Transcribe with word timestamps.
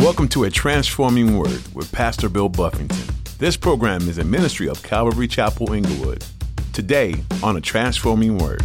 Welcome 0.00 0.28
to 0.28 0.44
A 0.44 0.50
Transforming 0.50 1.36
Word 1.36 1.62
with 1.74 1.92
Pastor 1.92 2.30
Bill 2.30 2.48
Buffington. 2.48 3.14
This 3.36 3.54
program 3.54 4.08
is 4.08 4.16
a 4.16 4.24
ministry 4.24 4.66
of 4.66 4.82
Calvary 4.82 5.28
Chapel 5.28 5.74
Inglewood. 5.74 6.24
Today 6.72 7.16
on 7.42 7.58
A 7.58 7.60
Transforming 7.60 8.38
Word. 8.38 8.62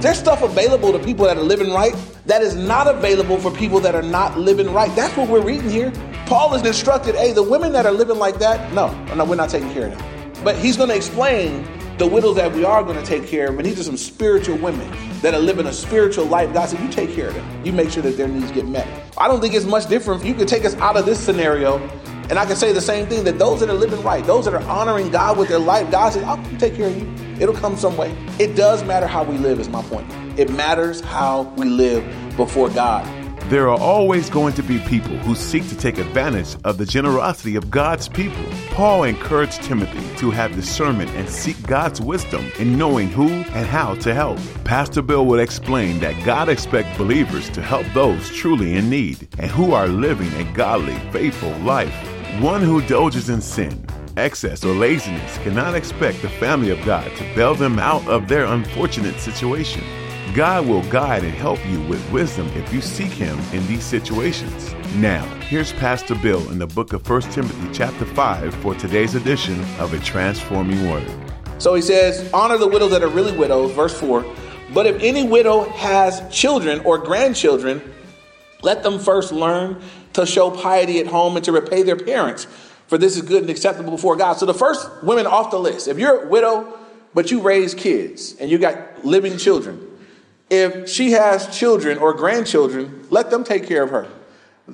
There's 0.00 0.20
stuff 0.20 0.42
available 0.42 0.92
to 0.92 1.00
people 1.00 1.24
that 1.24 1.36
are 1.36 1.42
living 1.42 1.72
right 1.72 1.92
that 2.26 2.40
is 2.40 2.54
not 2.54 2.86
available 2.86 3.36
for 3.38 3.50
people 3.50 3.80
that 3.80 3.96
are 3.96 4.02
not 4.02 4.38
living 4.38 4.72
right. 4.72 4.94
That's 4.94 5.16
what 5.16 5.28
we're 5.28 5.44
reading 5.44 5.68
here. 5.68 5.90
Paul 6.26 6.54
is 6.54 6.64
instructed, 6.64 7.16
hey, 7.16 7.32
the 7.32 7.42
women 7.42 7.72
that 7.72 7.84
are 7.84 7.90
living 7.90 8.18
like 8.18 8.38
that, 8.38 8.72
no, 8.72 8.94
no, 9.16 9.24
we're 9.24 9.34
not 9.34 9.50
taking 9.50 9.72
care 9.72 9.88
of 9.88 9.98
them. 9.98 10.44
But 10.44 10.54
he's 10.54 10.76
going 10.76 10.90
to 10.90 10.94
explain 10.94 11.64
the 11.98 12.06
widows 12.06 12.36
that 12.36 12.52
we 12.52 12.64
are 12.64 12.82
going 12.84 12.96
to 12.96 13.04
take 13.04 13.26
care 13.26 13.48
of, 13.48 13.56
and 13.56 13.66
these 13.66 13.78
are 13.80 13.82
some 13.82 13.96
spiritual 13.96 14.56
women 14.56 14.88
that 15.20 15.34
are 15.34 15.40
living 15.40 15.66
a 15.66 15.72
spiritual 15.72 16.24
life. 16.26 16.52
God 16.54 16.68
said, 16.68 16.80
You 16.80 16.88
take 16.88 17.12
care 17.12 17.28
of 17.28 17.34
them. 17.34 17.66
You 17.66 17.72
make 17.72 17.90
sure 17.90 18.02
that 18.04 18.16
their 18.16 18.28
needs 18.28 18.52
get 18.52 18.66
met. 18.66 18.86
I 19.18 19.26
don't 19.26 19.40
think 19.40 19.54
it's 19.54 19.66
much 19.66 19.88
different. 19.88 20.24
You 20.24 20.34
could 20.34 20.48
take 20.48 20.64
us 20.64 20.74
out 20.76 20.96
of 20.96 21.06
this 21.06 21.18
scenario, 21.18 21.78
and 22.30 22.38
I 22.38 22.46
can 22.46 22.54
say 22.54 22.72
the 22.72 22.80
same 22.80 23.06
thing 23.06 23.24
that 23.24 23.38
those 23.38 23.60
that 23.60 23.68
are 23.68 23.74
living 23.74 24.02
right, 24.02 24.24
those 24.24 24.44
that 24.44 24.54
are 24.54 24.62
honoring 24.62 25.10
God 25.10 25.38
with 25.38 25.48
their 25.48 25.58
life, 25.58 25.90
God 25.90 26.12
says, 26.12 26.22
I'll 26.22 26.42
take 26.58 26.76
care 26.76 26.88
of 26.88 26.96
you. 26.96 27.12
It'll 27.40 27.54
come 27.54 27.76
some 27.76 27.96
way. 27.96 28.16
It 28.38 28.54
does 28.54 28.84
matter 28.84 29.06
how 29.06 29.24
we 29.24 29.36
live, 29.36 29.58
is 29.58 29.68
my 29.68 29.82
point. 29.82 30.10
It 30.38 30.50
matters 30.50 31.00
how 31.00 31.42
we 31.56 31.68
live 31.68 32.04
before 32.36 32.70
God. 32.70 33.17
There 33.48 33.70
are 33.70 33.80
always 33.80 34.28
going 34.28 34.52
to 34.54 34.62
be 34.62 34.78
people 34.80 35.16
who 35.16 35.34
seek 35.34 35.66
to 35.70 35.74
take 35.74 35.96
advantage 35.96 36.54
of 36.64 36.76
the 36.76 36.84
generosity 36.84 37.56
of 37.56 37.70
God's 37.70 38.06
people. 38.06 38.44
Paul 38.72 39.04
encouraged 39.04 39.62
Timothy 39.62 40.04
to 40.18 40.30
have 40.30 40.54
discernment 40.54 41.10
and 41.12 41.26
seek 41.26 41.56
God's 41.66 41.98
wisdom 41.98 42.52
in 42.58 42.76
knowing 42.76 43.08
who 43.08 43.30
and 43.30 43.66
how 43.66 43.94
to 43.94 44.12
help. 44.12 44.38
Pastor 44.64 45.00
Bill 45.00 45.24
would 45.24 45.40
explain 45.40 45.98
that 46.00 46.26
God 46.26 46.50
expects 46.50 46.98
believers 46.98 47.48
to 47.50 47.62
help 47.62 47.86
those 47.94 48.28
truly 48.28 48.74
in 48.74 48.90
need 48.90 49.26
and 49.38 49.50
who 49.50 49.72
are 49.72 49.88
living 49.88 50.30
a 50.34 50.52
godly, 50.52 50.98
faithful 51.10 51.56
life. 51.60 51.94
One 52.42 52.60
who 52.60 52.80
indulges 52.80 53.30
in 53.30 53.40
sin, 53.40 53.82
excess, 54.18 54.62
or 54.62 54.74
laziness 54.74 55.38
cannot 55.38 55.74
expect 55.74 56.20
the 56.20 56.28
family 56.28 56.68
of 56.68 56.84
God 56.84 57.10
to 57.16 57.34
bail 57.34 57.54
them 57.54 57.78
out 57.78 58.06
of 58.08 58.28
their 58.28 58.44
unfortunate 58.44 59.18
situation. 59.20 59.84
God 60.34 60.66
will 60.66 60.82
guide 60.90 61.24
and 61.24 61.32
help 61.32 61.58
you 61.66 61.80
with 61.82 62.12
wisdom 62.12 62.48
if 62.48 62.72
you 62.72 62.82
seek 62.82 63.10
Him 63.10 63.38
in 63.52 63.66
these 63.66 63.82
situations. 63.82 64.74
Now, 64.96 65.24
here's 65.40 65.72
Pastor 65.72 66.14
Bill 66.16 66.50
in 66.50 66.58
the 66.58 66.66
book 66.66 66.92
of 66.92 67.08
1 67.08 67.22
Timothy, 67.22 67.68
chapter 67.72 68.04
5, 68.04 68.54
for 68.56 68.74
today's 68.74 69.14
edition 69.14 69.58
of 69.78 69.94
A 69.94 69.98
Transforming 70.00 70.90
Word. 70.90 71.10
So 71.58 71.74
he 71.74 71.80
says, 71.80 72.30
Honor 72.32 72.58
the 72.58 72.68
widows 72.68 72.90
that 72.90 73.02
are 73.02 73.08
really 73.08 73.36
widows, 73.36 73.72
verse 73.72 73.98
4. 73.98 74.24
But 74.74 74.86
if 74.86 75.02
any 75.02 75.26
widow 75.26 75.64
has 75.70 76.22
children 76.30 76.80
or 76.80 76.98
grandchildren, 76.98 77.80
let 78.62 78.82
them 78.82 78.98
first 78.98 79.32
learn 79.32 79.80
to 80.12 80.26
show 80.26 80.50
piety 80.50 81.00
at 81.00 81.06
home 81.06 81.36
and 81.36 81.44
to 81.46 81.52
repay 81.52 81.82
their 81.82 81.96
parents, 81.96 82.46
for 82.86 82.98
this 82.98 83.16
is 83.16 83.22
good 83.22 83.40
and 83.40 83.50
acceptable 83.50 83.92
before 83.92 84.14
God. 84.14 84.34
So 84.34 84.44
the 84.44 84.54
first 84.54 84.90
women 85.02 85.26
off 85.26 85.50
the 85.50 85.58
list, 85.58 85.88
if 85.88 85.98
you're 85.98 86.24
a 86.24 86.28
widow, 86.28 86.78
but 87.14 87.30
you 87.30 87.40
raise 87.40 87.74
kids 87.74 88.36
and 88.38 88.50
you 88.50 88.58
got 88.58 89.04
living 89.04 89.38
children, 89.38 89.87
if 90.50 90.88
she 90.88 91.12
has 91.12 91.56
children 91.56 91.98
or 91.98 92.14
grandchildren, 92.14 93.06
let 93.10 93.30
them 93.30 93.44
take 93.44 93.66
care 93.66 93.82
of 93.82 93.90
her. 93.90 94.08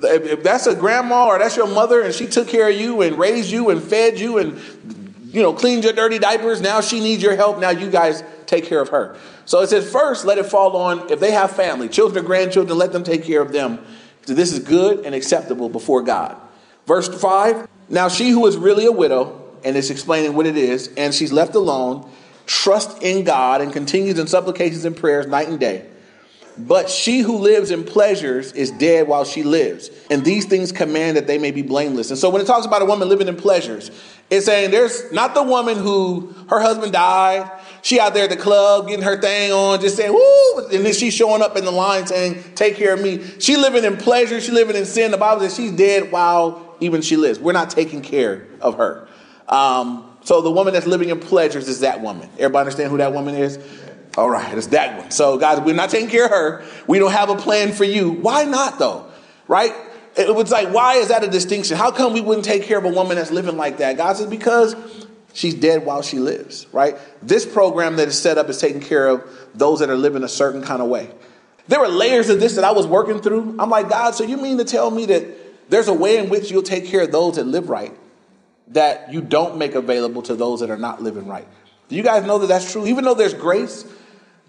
If 0.01 0.43
that's 0.43 0.67
a 0.67 0.75
grandma 0.75 1.27
or 1.27 1.39
that's 1.39 1.55
your 1.55 1.67
mother 1.67 2.01
and 2.01 2.13
she 2.13 2.27
took 2.27 2.47
care 2.47 2.69
of 2.69 2.75
you 2.75 3.01
and 3.01 3.17
raised 3.17 3.49
you 3.49 3.69
and 3.69 3.81
fed 3.81 4.19
you 4.19 4.37
and 4.37 4.59
you 5.33 5.41
know 5.41 5.53
cleaned 5.53 5.83
your 5.83 5.93
dirty 5.93 6.19
diapers, 6.19 6.61
now 6.61 6.81
she 6.81 6.99
needs 6.99 7.23
your 7.23 7.35
help. 7.35 7.59
Now 7.59 7.69
you 7.69 7.89
guys 7.89 8.23
take 8.45 8.65
care 8.65 8.81
of 8.81 8.89
her. 8.89 9.17
So 9.45 9.61
it 9.61 9.67
says 9.67 9.89
first 9.89 10.25
let 10.25 10.37
it 10.37 10.45
fall 10.45 10.75
on 10.75 11.11
if 11.11 11.19
they 11.19 11.31
have 11.31 11.51
family, 11.51 11.87
children 11.87 12.23
or 12.23 12.27
grandchildren, 12.27 12.77
let 12.77 12.91
them 12.91 13.03
take 13.03 13.23
care 13.23 13.41
of 13.41 13.51
them. 13.51 13.79
So 14.25 14.33
this 14.33 14.51
is 14.51 14.59
good 14.59 15.05
and 15.05 15.13
acceptable 15.13 15.69
before 15.69 16.01
God. 16.01 16.35
Verse 16.85 17.07
5 17.07 17.67
Now 17.89 18.09
she 18.09 18.29
who 18.29 18.45
is 18.47 18.57
really 18.57 18.85
a 18.85 18.91
widow, 18.91 19.53
and 19.63 19.77
it's 19.77 19.89
explaining 19.89 20.35
what 20.35 20.45
it 20.45 20.57
is, 20.57 20.89
and 20.97 21.13
she's 21.13 21.31
left 21.31 21.55
alone, 21.55 22.09
trust 22.45 23.01
in 23.01 23.23
God 23.23 23.61
and 23.61 23.73
continues 23.73 24.19
in 24.19 24.27
supplications 24.27 24.85
and 24.85 24.95
prayers 24.95 25.27
night 25.27 25.47
and 25.47 25.59
day. 25.59 25.85
But 26.57 26.89
she 26.89 27.19
who 27.19 27.39
lives 27.39 27.69
in 27.69 27.83
pleasures 27.83 28.53
is 28.53 28.71
dead 28.71 29.07
while 29.07 29.25
she 29.25 29.43
lives. 29.43 29.89
And 30.09 30.23
these 30.23 30.45
things 30.45 30.71
command 30.71 31.17
that 31.17 31.27
they 31.27 31.37
may 31.37 31.51
be 31.51 31.61
blameless. 31.61 32.11
And 32.11 32.17
so 32.17 32.29
when 32.29 32.41
it 32.41 32.45
talks 32.45 32.65
about 32.65 32.81
a 32.81 32.85
woman 32.85 33.09
living 33.09 33.27
in 33.27 33.35
pleasures, 33.35 33.91
it's 34.29 34.45
saying 34.45 34.71
there's 34.71 35.11
not 35.11 35.35
the 35.35 35.43
woman 35.43 35.77
who 35.77 36.33
her 36.49 36.61
husband 36.61 36.93
died. 36.93 37.51
She 37.81 37.99
out 37.99 38.13
there 38.13 38.23
at 38.23 38.29
the 38.29 38.37
club 38.37 38.87
getting 38.87 39.03
her 39.03 39.19
thing 39.19 39.51
on, 39.51 39.81
just 39.81 39.97
saying, 39.97 40.13
woo, 40.13 40.67
and 40.71 40.85
then 40.85 40.93
she's 40.93 41.13
showing 41.13 41.41
up 41.41 41.57
in 41.57 41.65
the 41.65 41.71
line 41.71 42.07
saying, 42.07 42.41
take 42.55 42.75
care 42.77 42.93
of 42.93 43.01
me. 43.01 43.21
She 43.39 43.57
living 43.57 43.83
in 43.83 43.97
pleasure. 43.97 44.39
She 44.39 44.51
living 44.53 44.77
in 44.77 44.85
sin. 44.85 45.11
The 45.11 45.17
Bible 45.17 45.41
says 45.41 45.55
she's 45.55 45.73
dead 45.73 46.11
while 46.11 46.77
even 46.79 47.01
she 47.01 47.17
lives. 47.17 47.37
We're 47.37 47.51
not 47.51 47.69
taking 47.69 48.01
care 48.01 48.47
of 48.61 48.77
her. 48.77 49.07
Um, 49.49 50.14
so 50.25 50.41
the 50.41 50.51
woman 50.51 50.73
that's 50.73 50.87
living 50.87 51.09
in 51.09 51.19
pleasures 51.19 51.67
is 51.67 51.81
that 51.81 52.01
woman. 52.01 52.29
Everybody 52.33 52.61
understand 52.61 52.91
who 52.91 52.97
that 52.97 53.13
woman 53.13 53.35
is? 53.35 53.59
All 54.17 54.29
right, 54.29 54.57
it's 54.57 54.67
that 54.67 54.97
one. 54.99 55.11
So 55.11 55.37
guys, 55.37 55.59
we're 55.59 55.75
not 55.75 55.91
taking 55.91 56.09
care 56.09 56.25
of 56.25 56.31
her. 56.31 56.65
We 56.87 56.99
don't 56.99 57.11
have 57.11 57.29
a 57.29 57.35
plan 57.35 57.71
for 57.71 57.83
you. 57.83 58.09
Why 58.09 58.43
not 58.43 58.79
though? 58.79 59.05
Right? 59.47 59.73
It 60.17 60.33
was 60.33 60.49
like, 60.49 60.73
why 60.73 60.95
is 60.95 61.09
that 61.09 61.23
a 61.23 61.27
distinction? 61.27 61.77
How 61.77 61.91
come 61.91 62.13
we 62.13 62.21
wouldn't 62.21 62.45
take 62.45 62.63
care 62.63 62.77
of 62.77 62.85
a 62.85 62.89
woman 62.89 63.17
that's 63.17 63.31
living 63.31 63.55
like 63.55 63.77
that? 63.77 63.97
God 63.97 64.17
says, 64.17 64.27
because 64.27 64.75
she's 65.33 65.53
dead 65.53 65.85
while 65.85 66.01
she 66.01 66.17
lives, 66.17 66.65
right? 66.71 66.97
This 67.21 67.45
program 67.45 67.97
that 67.97 68.07
is 68.07 68.19
set 68.19 68.37
up 68.39 68.49
is 68.49 68.57
taking 68.57 68.81
care 68.81 69.07
of 69.07 69.49
those 69.53 69.79
that 69.79 69.89
are 69.89 69.97
living 69.97 70.23
a 70.23 70.29
certain 70.29 70.63
kind 70.63 70.81
of 70.81 70.87
way. 70.87 71.11
There 71.67 71.79
were 71.79 71.87
layers 71.87 72.29
of 72.29 72.39
this 72.39 72.55
that 72.55 72.63
I 72.63 72.71
was 72.71 72.87
working 72.87 73.21
through. 73.21 73.57
I'm 73.59 73.69
like, 73.69 73.89
God, 73.89 74.15
so 74.15 74.23
you 74.23 74.37
mean 74.37 74.57
to 74.57 74.63
tell 74.63 74.89
me 74.89 75.05
that 75.07 75.69
there's 75.69 75.87
a 75.87 75.93
way 75.93 76.17
in 76.17 76.29
which 76.29 76.49
you'll 76.49 76.63
take 76.63 76.87
care 76.87 77.01
of 77.01 77.11
those 77.11 77.35
that 77.35 77.45
live 77.45 77.69
right? 77.69 77.93
That 78.69 79.13
you 79.13 79.21
don't 79.21 79.57
make 79.57 79.75
available 79.75 80.21
to 80.23 80.35
those 80.35 80.59
that 80.59 80.69
are 80.69 80.77
not 80.77 81.01
living 81.01 81.27
right. 81.27 81.47
Do 81.87 81.95
you 81.95 82.03
guys 82.03 82.25
know 82.25 82.39
that 82.39 82.47
that's 82.47 82.71
true? 82.71 82.87
Even 82.87 83.03
though 83.03 83.13
there's 83.13 83.33
grace, 83.33 83.85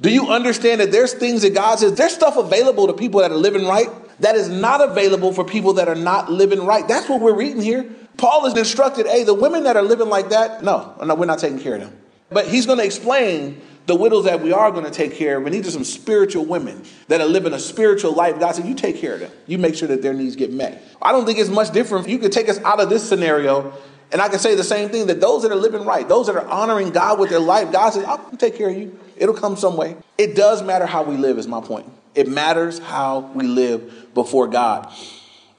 do 0.00 0.10
you 0.10 0.28
understand 0.28 0.81
that 0.81 0.93
there's 0.93 1.12
things 1.12 1.43
that 1.43 1.54
God 1.54 1.78
says, 1.78 1.94
there's 1.94 2.15
stuff 2.15 2.37
available 2.37 2.87
to 2.87 2.93
people 2.93 3.21
that 3.21 3.31
are 3.31 3.37
living 3.37 3.66
right 3.66 3.88
that 4.21 4.34
is 4.34 4.49
not 4.49 4.81
available 4.81 5.32
for 5.32 5.44
people 5.44 5.75
that 5.75 5.88
are 5.88 5.94
not 5.94 6.31
living 6.31 6.65
right? 6.65 6.87
That's 6.88 7.09
what 7.09 7.21
we're 7.21 7.37
reading 7.37 7.62
here. 7.62 7.84
Paul 8.16 8.47
is 8.47 8.56
instructed, 8.56 9.06
hey, 9.06 9.25
the 9.25 9.34
women 9.34 9.65
that 9.65 9.76
are 9.76 9.82
living 9.82 10.09
like 10.09 10.31
that, 10.31 10.62
no, 10.62 10.94
no, 11.05 11.15
we're 11.15 11.26
not 11.26 11.38
taking 11.38 11.59
care 11.59 11.75
of 11.75 11.82
them. 11.82 11.99
But 12.31 12.49
he's 12.49 12.66
going 12.66 12.78
to 12.78 12.84
explain 12.84 13.60
the 13.87 13.94
widows 13.94 14.25
that 14.25 14.41
we 14.41 14.53
are 14.53 14.71
going 14.72 14.84
to 14.84 14.91
take 14.91 15.15
care 15.15 15.38
of, 15.38 15.44
and 15.44 15.55
these 15.55 15.69
are 15.69 15.71
some 15.71 15.84
spiritual 15.84 16.44
women 16.44 16.82
that 17.09 17.21
are 17.21 17.26
living 17.26 17.53
a 17.53 17.59
spiritual 17.59 18.12
life. 18.12 18.41
God 18.41 18.55
said, 18.55 18.66
You 18.66 18.75
take 18.75 18.97
care 18.97 19.15
of 19.15 19.21
them. 19.21 19.31
You 19.47 19.59
make 19.59 19.76
sure 19.76 19.87
that 19.88 20.03
their 20.03 20.12
needs 20.12 20.34
get 20.34 20.53
met. 20.53 20.82
I 21.00 21.12
don't 21.12 21.25
think 21.25 21.38
it's 21.38 21.50
much 21.50 21.71
different. 21.71 22.09
You 22.09 22.19
could 22.19 22.32
take 22.32 22.49
us 22.49 22.59
out 22.62 22.81
of 22.81 22.88
this 22.88 23.09
scenario 23.09 23.72
and 24.12 24.22
I 24.22 24.28
can 24.28 24.39
say 24.39 24.55
the 24.55 24.65
same 24.65 24.89
thing 24.89 25.06
that 25.09 25.21
those 25.21 25.43
that 25.43 25.53
are 25.53 25.56
living 25.56 25.84
right, 25.84 26.09
those 26.09 26.27
that 26.27 26.37
are 26.37 26.47
honoring 26.47 26.91
God 26.91 27.19
with 27.19 27.31
their 27.31 27.41
life, 27.41 27.72
God 27.72 27.91
says, 27.91 28.05
I'll 28.05 28.19
take 28.37 28.56
care 28.56 28.71
of 28.71 28.77
you. 28.77 28.99
It'll 29.17 29.34
come 29.34 29.56
some 29.56 29.77
way. 29.77 29.97
It 30.19 30.37
does 30.37 30.62
matter 30.62 30.87
how 30.87 31.03
we 31.03 31.17
live, 31.17 31.39
is 31.39 31.49
my 31.49 31.61
point. 31.61 31.91
It 32.15 32.28
matters 32.28 32.78
how 32.78 33.31
we 33.34 33.47
live 33.47 34.15
before 34.15 34.47
God. 34.47 34.93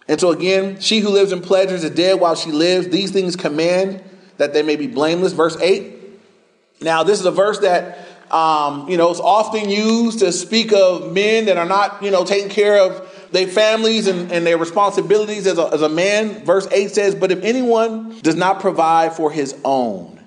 And 0.07 0.19
so 0.19 0.31
again, 0.31 0.79
she 0.79 0.99
who 0.99 1.09
lives 1.09 1.31
in 1.31 1.41
pleasures 1.41 1.83
is 1.83 1.91
dead 1.91 2.19
while 2.19 2.35
she 2.35 2.51
lives. 2.51 2.87
These 2.87 3.11
things 3.11 3.35
command 3.35 4.01
that 4.37 4.53
they 4.53 4.63
may 4.63 4.75
be 4.75 4.87
blameless. 4.87 5.33
Verse 5.33 5.57
8. 5.59 5.95
Now, 6.79 7.03
this 7.03 7.19
is 7.19 7.25
a 7.25 7.31
verse 7.31 7.59
that 7.59 8.07
um, 8.31 8.89
you 8.89 8.97
know, 8.97 9.09
is 9.11 9.19
often 9.19 9.69
used 9.69 10.19
to 10.19 10.31
speak 10.31 10.73
of 10.73 11.13
men 11.13 11.45
that 11.45 11.57
are 11.57 11.65
not, 11.65 12.03
you 12.03 12.11
know, 12.11 12.25
taking 12.25 12.49
care 12.49 12.81
of 12.81 13.16
their 13.31 13.47
families 13.47 14.07
and, 14.07 14.31
and 14.31 14.45
their 14.45 14.57
responsibilities 14.57 15.47
as 15.47 15.57
a, 15.57 15.69
as 15.73 15.81
a 15.81 15.89
man. 15.89 16.45
Verse 16.45 16.67
8 16.71 16.91
says, 16.91 17.15
But 17.15 17.31
if 17.31 17.43
anyone 17.43 18.19
does 18.21 18.35
not 18.35 18.59
provide 18.59 19.13
for 19.13 19.31
his 19.31 19.55
own, 19.63 20.19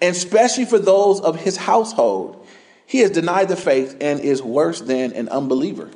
and 0.00 0.14
especially 0.14 0.64
for 0.64 0.78
those 0.78 1.20
of 1.20 1.36
his 1.36 1.56
household, 1.56 2.46
he 2.86 2.98
has 2.98 3.10
denied 3.10 3.48
the 3.48 3.56
faith 3.56 3.96
and 4.00 4.20
is 4.20 4.42
worse 4.42 4.80
than 4.80 5.12
an 5.12 5.28
unbeliever. 5.28 5.90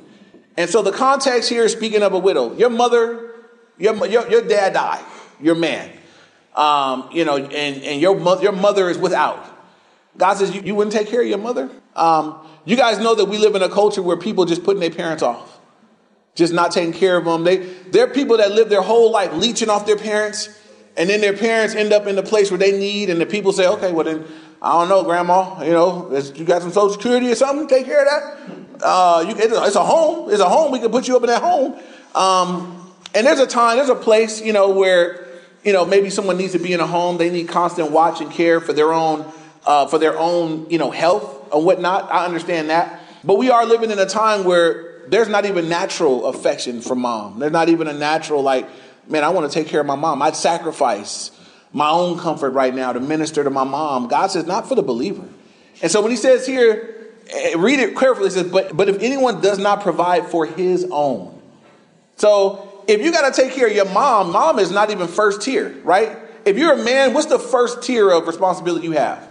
And 0.57 0.69
so 0.69 0.83
the 0.83 0.93
context 0.93 1.49
here 1.49 1.65
is 1.65 1.73
speaking 1.73 2.03
of 2.03 2.13
a 2.13 2.19
widow. 2.19 2.57
Your 2.57 2.71
mother, 2.71 3.31
your, 3.79 3.95
your, 4.07 4.29
your 4.29 4.43
dad 4.43 4.73
died, 4.73 5.05
your 5.41 5.55
man. 5.55 5.91
Um, 6.57 7.09
you 7.13 7.25
know, 7.25 7.37
and, 7.37 7.83
and 7.83 8.01
your, 8.01 8.19
mother, 8.19 8.43
your 8.43 8.53
mother 8.53 8.91
is 8.91 8.99
without. 8.99 9.47
God 10.17 10.35
says, 10.35 10.55
you, 10.55 10.63
you 10.63 10.75
wouldn't 10.75 10.93
take 10.93 11.09
care 11.09 11.23
of 11.23 11.29
your 11.29 11.39
mother? 11.39 11.71
Um, 11.95 12.47
you 12.65 12.77
guys 12.77 12.99
know 12.99 13.15
that 13.15 13.27
we 13.27 13.39
live 13.39 13.55
in 13.55 13.63
a 13.63 13.69
culture 13.69 14.03
where 14.03 14.17
people 14.17 14.45
just 14.45 14.65
putting 14.65 14.81
their 14.81 14.91
parents 14.91 15.23
off 15.23 15.50
just 16.41 16.53
not 16.53 16.73
taking 16.73 16.93
care 16.93 17.17
of 17.17 17.25
them. 17.25 17.45
They, 17.45 17.59
they're 17.59 18.09
people 18.09 18.39
that 18.39 18.51
live 18.51 18.69
their 18.69 18.83
whole 18.83 19.13
life 19.13 19.33
leeching 19.35 19.69
off 19.69 19.87
their 19.87 19.97
parents, 19.97 20.49
and 20.97 21.09
then 21.09 21.21
their 21.21 21.37
parents 21.37 21.77
end 21.77 21.93
up 21.93 22.09
in 22.09 22.17
the 22.17 22.23
place 22.23 22.51
where 22.51 22.59
they 22.59 22.77
need, 22.77 23.11
and 23.11 23.21
the 23.21 23.27
people 23.27 23.53
say, 23.53 23.69
okay, 23.69 23.93
well 23.93 24.05
then, 24.05 24.25
I 24.61 24.73
don't 24.73 24.89
know, 24.89 25.05
grandma, 25.05 25.63
you 25.63 25.71
know, 25.71 26.11
you 26.35 26.45
got 26.45 26.63
some 26.63 26.73
social 26.73 26.95
security 26.95 27.31
or 27.31 27.35
something, 27.35 27.69
take 27.69 27.87
care 27.87 28.01
of 28.01 28.09
that. 28.09 28.83
Uh, 28.83 29.25
you, 29.29 29.35
it's 29.37 29.77
a 29.77 29.85
home, 29.85 30.31
it's 30.31 30.41
a 30.41 30.49
home, 30.49 30.73
we 30.73 30.81
can 30.81 30.91
put 30.91 31.07
you 31.07 31.17
up 31.17 31.23
in 31.23 31.29
that 31.29 31.43
home. 31.43 31.79
Um, 32.15 32.93
and 33.15 33.27
there's 33.27 33.39
a 33.39 33.47
time, 33.47 33.77
there's 33.77 33.91
a 33.91 33.95
place, 33.95 34.41
you 34.41 34.53
know, 34.53 34.71
where, 34.71 35.29
you 35.63 35.73
know, 35.73 35.85
maybe 35.85 36.09
someone 36.09 36.39
needs 36.39 36.53
to 36.53 36.59
be 36.59 36.73
in 36.73 36.81
a 36.81 36.87
home, 36.87 37.19
they 37.19 37.31
need 37.31 37.49
constant 37.49 37.91
watch 37.91 38.23
and 38.23 38.31
care 38.31 38.61
for 38.61 38.73
their 38.73 38.93
own, 38.93 39.31
uh, 39.67 39.87
for 39.87 39.99
their 39.99 40.19
own, 40.19 40.69
you 40.71 40.79
know, 40.79 40.91
health 40.91 41.53
and 41.53 41.67
whatnot. 41.67 42.11
I 42.11 42.25
understand 42.25 42.71
that. 42.71 42.99
But 43.23 43.37
we 43.37 43.51
are 43.51 43.67
living 43.67 43.91
in 43.91 43.99
a 43.99 44.07
time 44.07 44.45
where 44.45 44.90
there's 45.11 45.29
not 45.29 45.45
even 45.45 45.69
natural 45.69 46.27
affection 46.27 46.81
for 46.81 46.95
mom. 46.95 47.39
There's 47.39 47.53
not 47.53 47.69
even 47.69 47.89
a 47.89 47.93
natural 47.93 48.43
like, 48.43 48.69
man, 49.09 49.25
I 49.25 49.31
want 49.31 49.51
to 49.51 49.59
take 49.59 49.69
care 49.69 49.81
of 49.81 49.87
my 49.87 49.97
mom. 49.97 50.23
I'd 50.23 50.37
sacrifice 50.37 51.33
my 51.73 51.91
own 51.91 52.19
comfort 52.19 52.51
right 52.51 52.75
now 52.75 52.93
to 52.93 53.01
minister 53.01 53.45
to 53.45 53.51
my 53.51 53.65
mom. 53.65 54.09
God 54.09 54.29
says, 54.29 54.47
not 54.47 54.69
for 54.69 54.75
the 54.75 54.83
believer. 54.83 55.25
And 55.83 55.91
so 55.91 56.01
when 56.01 56.11
he 56.11 56.17
says 56.17 56.47
here, 56.47 57.09
eh, 57.29 57.55
read 57.57 57.81
it 57.81 57.97
carefully, 57.97 58.29
it 58.29 58.33
says, 58.33 58.51
but, 58.51 58.77
but 58.77 58.89
if 58.89 58.99
anyone 59.01 59.41
does 59.41 59.59
not 59.59 59.81
provide 59.81 60.27
for 60.27 60.47
his 60.47 60.87
own. 60.91 61.41
So 62.17 62.85
if 62.87 63.03
you 63.03 63.13
got 63.13 63.33
to 63.33 63.43
take 63.43 63.53
care 63.53 63.67
of 63.67 63.75
your 63.75 63.89
mom, 63.91 64.33
mom 64.33 64.59
is 64.59 64.71
not 64.71 64.91
even 64.91 65.09
first 65.09 65.43
tier, 65.43 65.71
right? 65.83 66.17
If 66.45 66.57
you're 66.57 66.73
a 66.73 66.85
man, 66.85 67.15
what's 67.15 67.27
the 67.27 67.39
first 67.39 67.83
tier 67.83 68.11
of 68.11 68.27
responsibility 68.27 68.87
you 68.87 68.93
have? 68.93 69.29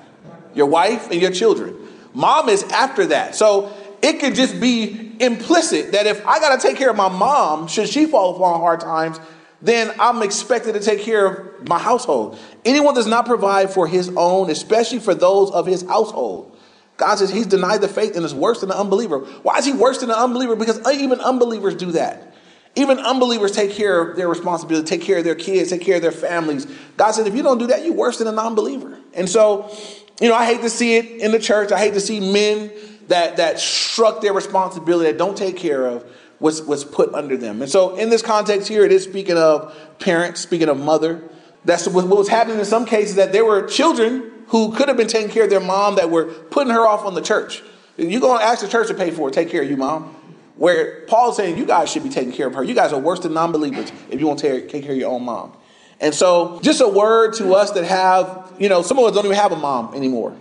Your 0.53 0.67
wife 0.67 1.11
and 1.11 1.21
your 1.21 1.31
children. 1.31 1.75
Mom 2.13 2.49
is 2.49 2.63
after 2.63 3.07
that. 3.07 3.35
So 3.35 3.71
it 4.01 4.19
could 4.19 4.35
just 4.35 4.59
be 4.59 5.15
implicit 5.19 5.91
that 5.91 6.07
if 6.07 6.25
I 6.25 6.39
got 6.39 6.59
to 6.59 6.67
take 6.67 6.77
care 6.77 6.89
of 6.89 6.95
my 6.95 7.09
mom, 7.09 7.67
should 7.67 7.89
she 7.89 8.05
fall 8.05 8.35
upon 8.35 8.59
hard 8.59 8.79
times, 8.79 9.19
then 9.61 9.93
I'm 9.99 10.21
expected 10.23 10.73
to 10.73 10.79
take 10.79 11.01
care 11.01 11.25
of 11.25 11.67
my 11.67 11.79
household. 11.79 12.39
Anyone 12.63 12.95
does 12.95 13.07
not 13.07 13.25
provide 13.25 13.71
for 13.71 13.87
his 13.87 14.09
own, 14.15 14.49
especially 14.49 14.99
for 14.99 15.13
those 15.13 15.51
of 15.51 15.65
his 15.65 15.81
household. 15.81 16.57
God 16.95 17.15
says 17.15 17.29
he's 17.29 17.47
denied 17.47 17.81
the 17.81 17.87
faith 17.87 18.15
and 18.15 18.25
is 18.25 18.35
worse 18.35 18.59
than 18.59 18.69
the 18.69 18.77
unbeliever. 18.77 19.19
Why 19.19 19.57
is 19.57 19.65
he 19.65 19.73
worse 19.73 19.99
than 19.99 20.09
the 20.09 20.17
unbeliever? 20.17 20.55
Because 20.55 20.79
even 20.91 21.19
unbelievers 21.19 21.75
do 21.75 21.91
that. 21.93 22.35
Even 22.75 22.99
unbelievers 22.99 23.51
take 23.51 23.71
care 23.71 24.01
of 24.01 24.15
their 24.15 24.27
responsibility, 24.27 24.85
take 24.85 25.01
care 25.01 25.17
of 25.17 25.23
their 25.23 25.35
kids, 25.35 25.71
take 25.71 25.81
care 25.81 25.95
of 25.95 26.01
their 26.01 26.11
families. 26.11 26.67
God 26.97 27.11
said, 27.11 27.25
if 27.25 27.35
you 27.35 27.41
don't 27.41 27.57
do 27.57 27.67
that, 27.67 27.83
you're 27.83 27.93
worse 27.93 28.19
than 28.19 28.27
a 28.27 28.31
non 28.31 28.53
believer. 28.53 28.99
And 29.13 29.27
so, 29.27 29.73
you 30.21 30.29
know, 30.29 30.35
I 30.35 30.45
hate 30.45 30.61
to 30.61 30.69
see 30.69 30.97
it 30.97 31.05
in 31.05 31.31
the 31.31 31.39
church. 31.39 31.71
I 31.71 31.79
hate 31.79 31.93
to 31.95 32.01
see 32.01 32.19
men 32.19 32.71
that, 33.09 33.38
that 33.38 33.59
struck 33.59 34.21
their 34.21 34.33
responsibility, 34.33 35.11
that 35.11 35.17
don't 35.17 35.38
take 35.38 35.57
care 35.57 35.85
of 35.85 36.06
what's, 36.39 36.61
what's 36.61 36.83
put 36.83 37.13
under 37.13 37.38
them. 37.38 37.61
And 37.61 37.69
so, 37.69 37.95
in 37.95 38.09
this 38.09 38.21
context 38.21 38.67
here, 38.67 38.85
it 38.85 38.91
is 38.91 39.03
speaking 39.03 39.38
of 39.38 39.75
parents, 40.00 40.41
speaking 40.41 40.69
of 40.69 40.79
mother. 40.79 41.21
That's 41.65 41.88
what 41.88 42.07
was 42.07 42.29
happening 42.29 42.57
in 42.57 42.65
some 42.65 42.85
cases 42.85 43.15
that 43.15 43.33
there 43.33 43.44
were 43.44 43.67
children 43.67 44.31
who 44.47 44.73
could 44.73 44.88
have 44.88 44.97
been 44.97 45.07
taking 45.07 45.29
care 45.29 45.44
of 45.44 45.50
their 45.50 45.59
mom 45.59 45.95
that 45.95 46.09
were 46.09 46.25
putting 46.25 46.71
her 46.71 46.88
off 46.88 47.06
on 47.06 47.13
the 47.13 47.21
church. 47.21 47.61
You're 47.97 48.21
going 48.21 48.39
to 48.39 48.45
ask 48.45 48.61
the 48.61 48.69
church 48.69 48.88
to 48.88 48.94
pay 48.94 49.11
for 49.11 49.27
it, 49.27 49.33
take 49.33 49.50
care 49.50 49.61
of 49.61 49.69
you, 49.69 49.75
mom. 49.75 50.15
Where 50.56 51.06
Paul's 51.06 51.38
saying 51.38 51.57
you 51.57 51.65
guys 51.65 51.91
should 51.91 52.03
be 52.03 52.09
taking 52.09 52.31
care 52.31 52.47
of 52.47 52.53
her. 52.56 52.63
You 52.63 52.73
guys 52.73 52.94
are 52.94 53.00
worse 53.00 53.19
than 53.19 53.33
non 53.33 53.51
believers 53.51 53.91
if 54.09 54.19
you 54.19 54.27
want 54.27 54.39
to 54.39 54.67
take 54.67 54.83
care 54.83 54.91
of 54.91 54.97
your 54.97 55.09
own 55.09 55.23
mom. 55.23 55.53
And 56.01 56.13
so, 56.13 56.59
just 56.61 56.79
a 56.79 56.88
word 56.88 57.33
to 57.35 57.53
us 57.56 57.71
that 57.71 57.83
have, 57.83 58.53
you 58.57 58.69
know, 58.69 58.81
some 58.81 58.97
of 59.00 59.06
us 59.06 59.13
don't 59.13 59.25
even 59.25 59.38
have 59.38 59.51
a 59.51 59.57
mom 59.57 59.94
anymore. 59.95 60.35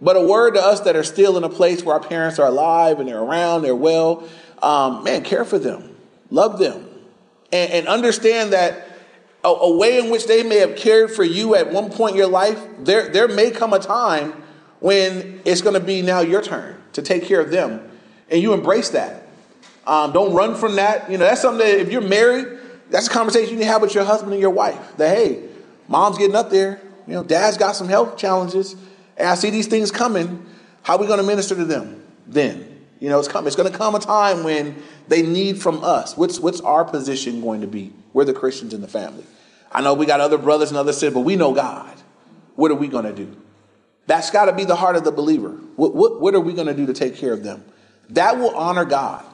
But 0.00 0.16
a 0.16 0.20
word 0.20 0.54
to 0.54 0.60
us 0.60 0.80
that 0.80 0.96
are 0.96 1.04
still 1.04 1.36
in 1.36 1.44
a 1.44 1.48
place 1.48 1.82
where 1.82 1.96
our 1.96 2.00
parents 2.00 2.38
are 2.38 2.46
alive 2.46 3.00
and 3.00 3.08
they're 3.08 3.20
around, 3.20 3.62
they're 3.62 3.74
well. 3.74 4.28
Um, 4.62 5.04
man, 5.04 5.22
care 5.22 5.44
for 5.44 5.58
them, 5.58 5.96
love 6.30 6.58
them, 6.58 6.88
and, 7.52 7.70
and 7.70 7.88
understand 7.88 8.52
that 8.52 8.88
a, 9.44 9.48
a, 9.48 9.76
way 9.76 9.98
in 9.98 10.10
which 10.10 10.26
they 10.26 10.42
may 10.42 10.56
have 10.56 10.76
cared 10.76 11.10
for 11.10 11.22
you 11.22 11.54
at 11.54 11.72
one 11.72 11.90
point 11.90 12.12
in 12.12 12.18
your 12.18 12.28
life, 12.28 12.60
there, 12.80 13.08
there 13.08 13.28
may 13.28 13.50
come 13.50 13.72
a 13.72 13.78
time 13.78 14.32
when 14.80 15.40
it's 15.44 15.62
going 15.62 15.74
to 15.74 15.80
be 15.80 16.02
now 16.02 16.20
your 16.20 16.42
turn 16.42 16.80
to 16.92 17.02
take 17.02 17.24
care 17.24 17.40
of 17.40 17.50
them. 17.50 17.88
And 18.30 18.42
you 18.42 18.52
embrace 18.52 18.90
that. 18.90 19.28
Um, 19.86 20.12
don't 20.12 20.34
run 20.34 20.54
from 20.54 20.76
that. 20.76 21.10
You 21.10 21.18
know, 21.18 21.24
that's 21.24 21.40
something 21.40 21.66
that 21.66 21.80
if 21.80 21.90
you're 21.90 22.02
married, 22.02 22.58
that's 22.90 23.06
a 23.06 23.10
conversation 23.10 23.58
you 23.58 23.64
have 23.64 23.80
with 23.80 23.94
your 23.94 24.04
husband 24.04 24.32
and 24.32 24.40
your 24.40 24.50
wife. 24.50 24.96
That, 24.96 25.16
hey, 25.16 25.48
mom's 25.86 26.18
getting 26.18 26.36
up 26.36 26.50
there. 26.50 26.80
You 27.06 27.14
know, 27.14 27.24
dad's 27.24 27.56
got 27.56 27.74
some 27.74 27.88
health 27.88 28.18
challenges. 28.18 28.76
And 29.18 29.28
I 29.28 29.34
see 29.34 29.50
these 29.50 29.66
things 29.66 29.90
coming. 29.90 30.46
How 30.82 30.96
are 30.96 31.00
we 31.00 31.06
going 31.06 31.18
to 31.18 31.26
minister 31.26 31.54
to 31.56 31.64
them 31.64 32.02
then? 32.26 32.86
You 33.00 33.08
know, 33.08 33.18
it's 33.18 33.28
coming. 33.28 33.46
It's 33.46 33.56
going 33.56 33.70
to 33.70 33.76
come 33.76 33.94
a 33.94 34.00
time 34.00 34.42
when 34.42 34.82
they 35.08 35.22
need 35.22 35.60
from 35.60 35.84
us. 35.84 36.16
What's 36.16 36.40
what's 36.40 36.60
our 36.60 36.84
position 36.84 37.40
going 37.40 37.60
to 37.60 37.66
be? 37.66 37.92
We're 38.12 38.24
the 38.24 38.32
Christians 38.32 38.74
in 38.74 38.80
the 38.80 38.88
family. 38.88 39.24
I 39.70 39.82
know 39.82 39.94
we 39.94 40.06
got 40.06 40.20
other 40.20 40.38
brothers 40.38 40.70
and 40.70 40.78
other 40.78 40.92
sisters, 40.92 41.14
but 41.14 41.20
we 41.20 41.36
know 41.36 41.52
God. 41.52 41.94
What 42.56 42.70
are 42.70 42.76
we 42.76 42.88
going 42.88 43.04
to 43.04 43.12
do? 43.12 43.36
That's 44.06 44.30
got 44.30 44.46
to 44.46 44.52
be 44.52 44.64
the 44.64 44.74
heart 44.74 44.96
of 44.96 45.04
the 45.04 45.12
believer. 45.12 45.50
What, 45.76 45.94
what, 45.94 46.20
what 46.20 46.34
are 46.34 46.40
we 46.40 46.54
going 46.54 46.66
to 46.66 46.74
do 46.74 46.86
to 46.86 46.94
take 46.94 47.16
care 47.16 47.32
of 47.32 47.44
them? 47.44 47.62
That 48.10 48.38
will 48.38 48.56
honor 48.56 48.86
God. 48.86 49.24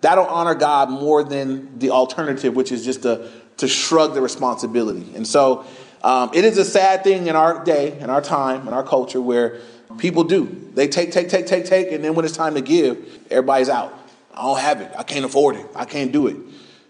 That'll 0.00 0.26
honor 0.26 0.54
God 0.54 0.90
more 0.90 1.24
than 1.24 1.78
the 1.80 1.90
alternative, 1.90 2.54
which 2.54 2.70
is 2.70 2.84
just 2.84 3.02
to, 3.02 3.28
to 3.58 3.66
shrug 3.66 4.14
the 4.14 4.20
responsibility. 4.20 5.12
And 5.16 5.26
so 5.26 5.64
um, 6.02 6.30
it 6.34 6.44
is 6.44 6.58
a 6.58 6.64
sad 6.64 7.04
thing 7.04 7.26
in 7.26 7.36
our 7.36 7.64
day, 7.64 7.98
in 7.98 8.10
our 8.10 8.20
time, 8.20 8.66
in 8.66 8.74
our 8.74 8.82
culture, 8.82 9.20
where 9.20 9.60
People 9.98 10.24
do. 10.24 10.70
They 10.74 10.88
take, 10.88 11.12
take, 11.12 11.28
take, 11.28 11.46
take, 11.46 11.64
take, 11.64 11.92
and 11.92 12.02
then 12.02 12.14
when 12.14 12.24
it's 12.24 12.36
time 12.36 12.54
to 12.54 12.60
give, 12.60 13.26
everybody's 13.30 13.68
out. 13.68 13.98
I 14.34 14.42
don't 14.42 14.58
have 14.58 14.80
it. 14.80 14.90
I 14.96 15.02
can't 15.02 15.24
afford 15.24 15.56
it. 15.56 15.66
I 15.74 15.84
can't 15.84 16.12
do 16.12 16.26
it. 16.26 16.36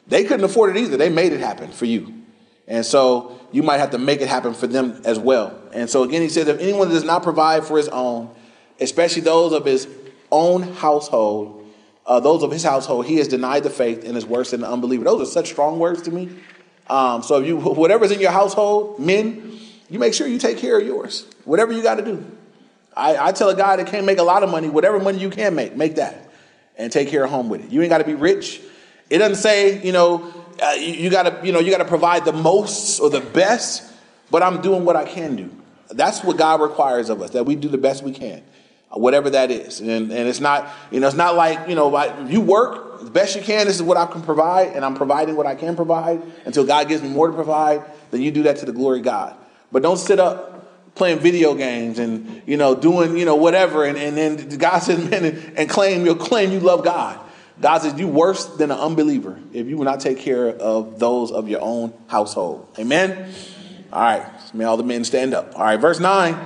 They 0.06 0.24
couldn't 0.24 0.44
afford 0.44 0.76
it 0.76 0.80
either. 0.80 0.96
They 0.96 1.08
made 1.08 1.32
it 1.32 1.40
happen 1.40 1.70
for 1.70 1.86
you. 1.86 2.22
And 2.68 2.86
so 2.86 3.40
you 3.50 3.62
might 3.62 3.78
have 3.78 3.90
to 3.90 3.98
make 3.98 4.20
it 4.20 4.28
happen 4.28 4.54
for 4.54 4.66
them 4.66 5.02
as 5.04 5.18
well. 5.18 5.58
And 5.72 5.90
so 5.90 6.04
again, 6.04 6.22
he 6.22 6.28
says, 6.28 6.46
if 6.48 6.60
anyone 6.60 6.88
does 6.88 7.04
not 7.04 7.22
provide 7.22 7.64
for 7.64 7.76
his 7.76 7.88
own, 7.88 8.32
especially 8.80 9.22
those 9.22 9.52
of 9.52 9.64
his 9.64 9.88
own 10.30 10.62
household, 10.62 11.58
uh, 12.06 12.20
those 12.20 12.42
of 12.42 12.50
his 12.50 12.62
household, 12.62 13.06
he 13.06 13.16
has 13.16 13.28
denied 13.28 13.64
the 13.64 13.70
faith 13.70 14.04
and 14.04 14.16
is 14.16 14.26
worse 14.26 14.52
than 14.52 14.60
the 14.60 14.70
unbeliever. 14.70 15.04
Those 15.04 15.28
are 15.28 15.30
such 15.30 15.50
strong 15.50 15.78
words 15.78 16.02
to 16.02 16.10
me. 16.10 16.30
Um, 16.92 17.22
so 17.22 17.38
you, 17.38 17.56
whatever's 17.56 18.10
in 18.10 18.20
your 18.20 18.30
household, 18.30 18.98
men, 19.00 19.58
you 19.88 19.98
make 19.98 20.12
sure 20.12 20.26
you 20.26 20.38
take 20.38 20.58
care 20.58 20.78
of 20.78 20.86
yours. 20.86 21.26
Whatever 21.44 21.72
you 21.72 21.82
got 21.82 21.94
to 21.94 22.04
do. 22.04 22.24
I, 22.94 23.28
I 23.28 23.32
tell 23.32 23.48
a 23.48 23.56
guy 23.56 23.76
that 23.76 23.86
can't 23.86 24.04
make 24.04 24.18
a 24.18 24.22
lot 24.22 24.42
of 24.42 24.50
money, 24.50 24.68
whatever 24.68 24.98
money 24.98 25.18
you 25.18 25.30
can 25.30 25.54
make, 25.54 25.74
make 25.74 25.94
that 25.94 26.30
and 26.76 26.92
take 26.92 27.08
care 27.08 27.24
of 27.24 27.30
home 27.30 27.48
with 27.48 27.64
it. 27.64 27.70
You 27.70 27.80
ain't 27.80 27.88
got 27.88 27.98
to 27.98 28.04
be 28.04 28.14
rich. 28.14 28.60
It 29.08 29.18
doesn't 29.18 29.36
say, 29.36 29.82
you 29.82 29.92
know, 29.92 30.32
uh, 30.62 30.72
you, 30.72 30.92
you 30.92 31.10
got 31.10 31.22
to, 31.22 31.46
you 31.46 31.52
know, 31.52 31.60
you 31.60 31.70
got 31.70 31.78
to 31.78 31.86
provide 31.86 32.26
the 32.26 32.32
most 32.34 33.00
or 33.00 33.08
the 33.08 33.20
best, 33.20 33.90
but 34.30 34.42
I'm 34.42 34.60
doing 34.60 34.84
what 34.84 34.94
I 34.94 35.04
can 35.04 35.36
do. 35.36 35.50
That's 35.90 36.22
what 36.22 36.36
God 36.36 36.60
requires 36.60 37.08
of 37.08 37.22
us, 37.22 37.30
that 37.30 37.44
we 37.44 37.56
do 37.56 37.68
the 37.68 37.78
best 37.78 38.02
we 38.02 38.12
can, 38.12 38.42
whatever 39.00 39.30
that 39.30 39.50
is. 39.50 39.80
And, 39.80 40.10
and 40.10 40.28
it's 40.28 40.40
not, 40.40 40.68
you 40.90 41.00
know, 41.00 41.06
it's 41.06 41.16
not 41.16 41.34
like, 41.34 41.68
you 41.68 41.74
know, 41.74 41.96
if 41.96 42.30
you 42.30 42.40
work 42.40 43.02
the 43.04 43.10
best 43.10 43.36
you 43.36 43.42
can, 43.42 43.66
this 43.66 43.76
is 43.76 43.82
what 43.82 43.96
I 43.96 44.06
can 44.06 44.22
provide, 44.22 44.68
and 44.68 44.84
I'm 44.84 44.94
providing 44.94 45.36
what 45.36 45.46
I 45.46 45.54
can 45.54 45.76
provide 45.76 46.22
until 46.44 46.64
God 46.64 46.88
gives 46.88 47.02
me 47.02 47.08
more 47.08 47.26
to 47.26 47.32
provide, 47.32 47.82
then 48.10 48.22
you 48.22 48.30
do 48.30 48.44
that 48.44 48.58
to 48.58 48.66
the 48.66 48.72
glory 48.72 48.98
of 48.98 49.04
God. 49.04 49.34
But 49.70 49.82
don't 49.82 49.96
sit 49.96 50.20
up 50.20 50.52
playing 50.94 51.18
video 51.18 51.54
games 51.54 51.98
and 51.98 52.42
you 52.46 52.56
know 52.56 52.74
doing 52.74 53.16
you 53.16 53.24
know 53.24 53.36
whatever 53.36 53.86
and, 53.86 53.96
and 53.96 54.14
then 54.14 54.58
God 54.58 54.80
says 54.80 55.02
man 55.10 55.24
and, 55.24 55.58
and 55.58 55.70
claim 55.70 56.04
you'll 56.04 56.16
claim 56.16 56.52
you 56.52 56.60
love 56.60 56.84
God. 56.84 57.18
God 57.60 57.78
says 57.78 57.98
you 57.98 58.08
worse 58.08 58.44
than 58.44 58.70
an 58.70 58.78
unbeliever 58.78 59.38
if 59.52 59.66
you 59.66 59.76
will 59.76 59.84
not 59.84 60.00
take 60.00 60.18
care 60.18 60.48
of 60.48 60.98
those 60.98 61.30
of 61.30 61.48
your 61.48 61.60
own 61.62 61.94
household. 62.08 62.68
Amen. 62.78 63.32
All 63.92 64.00
right, 64.00 64.54
may 64.54 64.64
all 64.64 64.76
the 64.76 64.84
men 64.84 65.04
stand 65.04 65.34
up. 65.34 65.56
All 65.56 65.64
right, 65.64 65.78
verse 65.78 66.00
nine. 66.00 66.38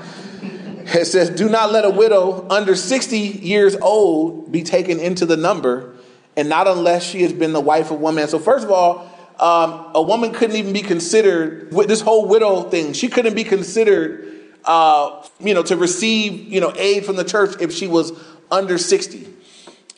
It 0.94 1.06
says, 1.06 1.30
"Do 1.30 1.48
not 1.48 1.72
let 1.72 1.84
a 1.84 1.90
widow 1.90 2.46
under 2.50 2.74
sixty 2.74 3.18
years 3.18 3.76
old 3.76 4.52
be 4.52 4.62
taken 4.62 4.98
into 5.00 5.26
the 5.26 5.36
number, 5.36 5.94
and 6.36 6.48
not 6.48 6.68
unless 6.68 7.04
she 7.04 7.22
has 7.22 7.32
been 7.32 7.52
the 7.52 7.60
wife 7.60 7.90
of 7.90 8.00
one 8.00 8.14
man." 8.14 8.28
So 8.28 8.38
first 8.38 8.64
of 8.64 8.70
all, 8.70 9.10
um, 9.38 9.90
a 9.94 10.02
woman 10.02 10.32
couldn't 10.32 10.56
even 10.56 10.72
be 10.72 10.82
considered 10.82 11.72
with 11.72 11.88
this 11.88 12.00
whole 12.00 12.26
widow 12.26 12.62
thing. 12.62 12.92
She 12.92 13.08
couldn't 13.08 13.34
be 13.34 13.44
considered 13.44 14.26
uh, 14.66 15.22
you 15.38 15.54
know, 15.54 15.62
to 15.62 15.76
receive, 15.76 16.52
you 16.52 16.60
know, 16.60 16.72
aid 16.76 17.06
from 17.06 17.16
the 17.16 17.24
church 17.24 17.54
if 17.60 17.72
she 17.72 17.86
was 17.86 18.12
under 18.50 18.78
60. 18.78 19.28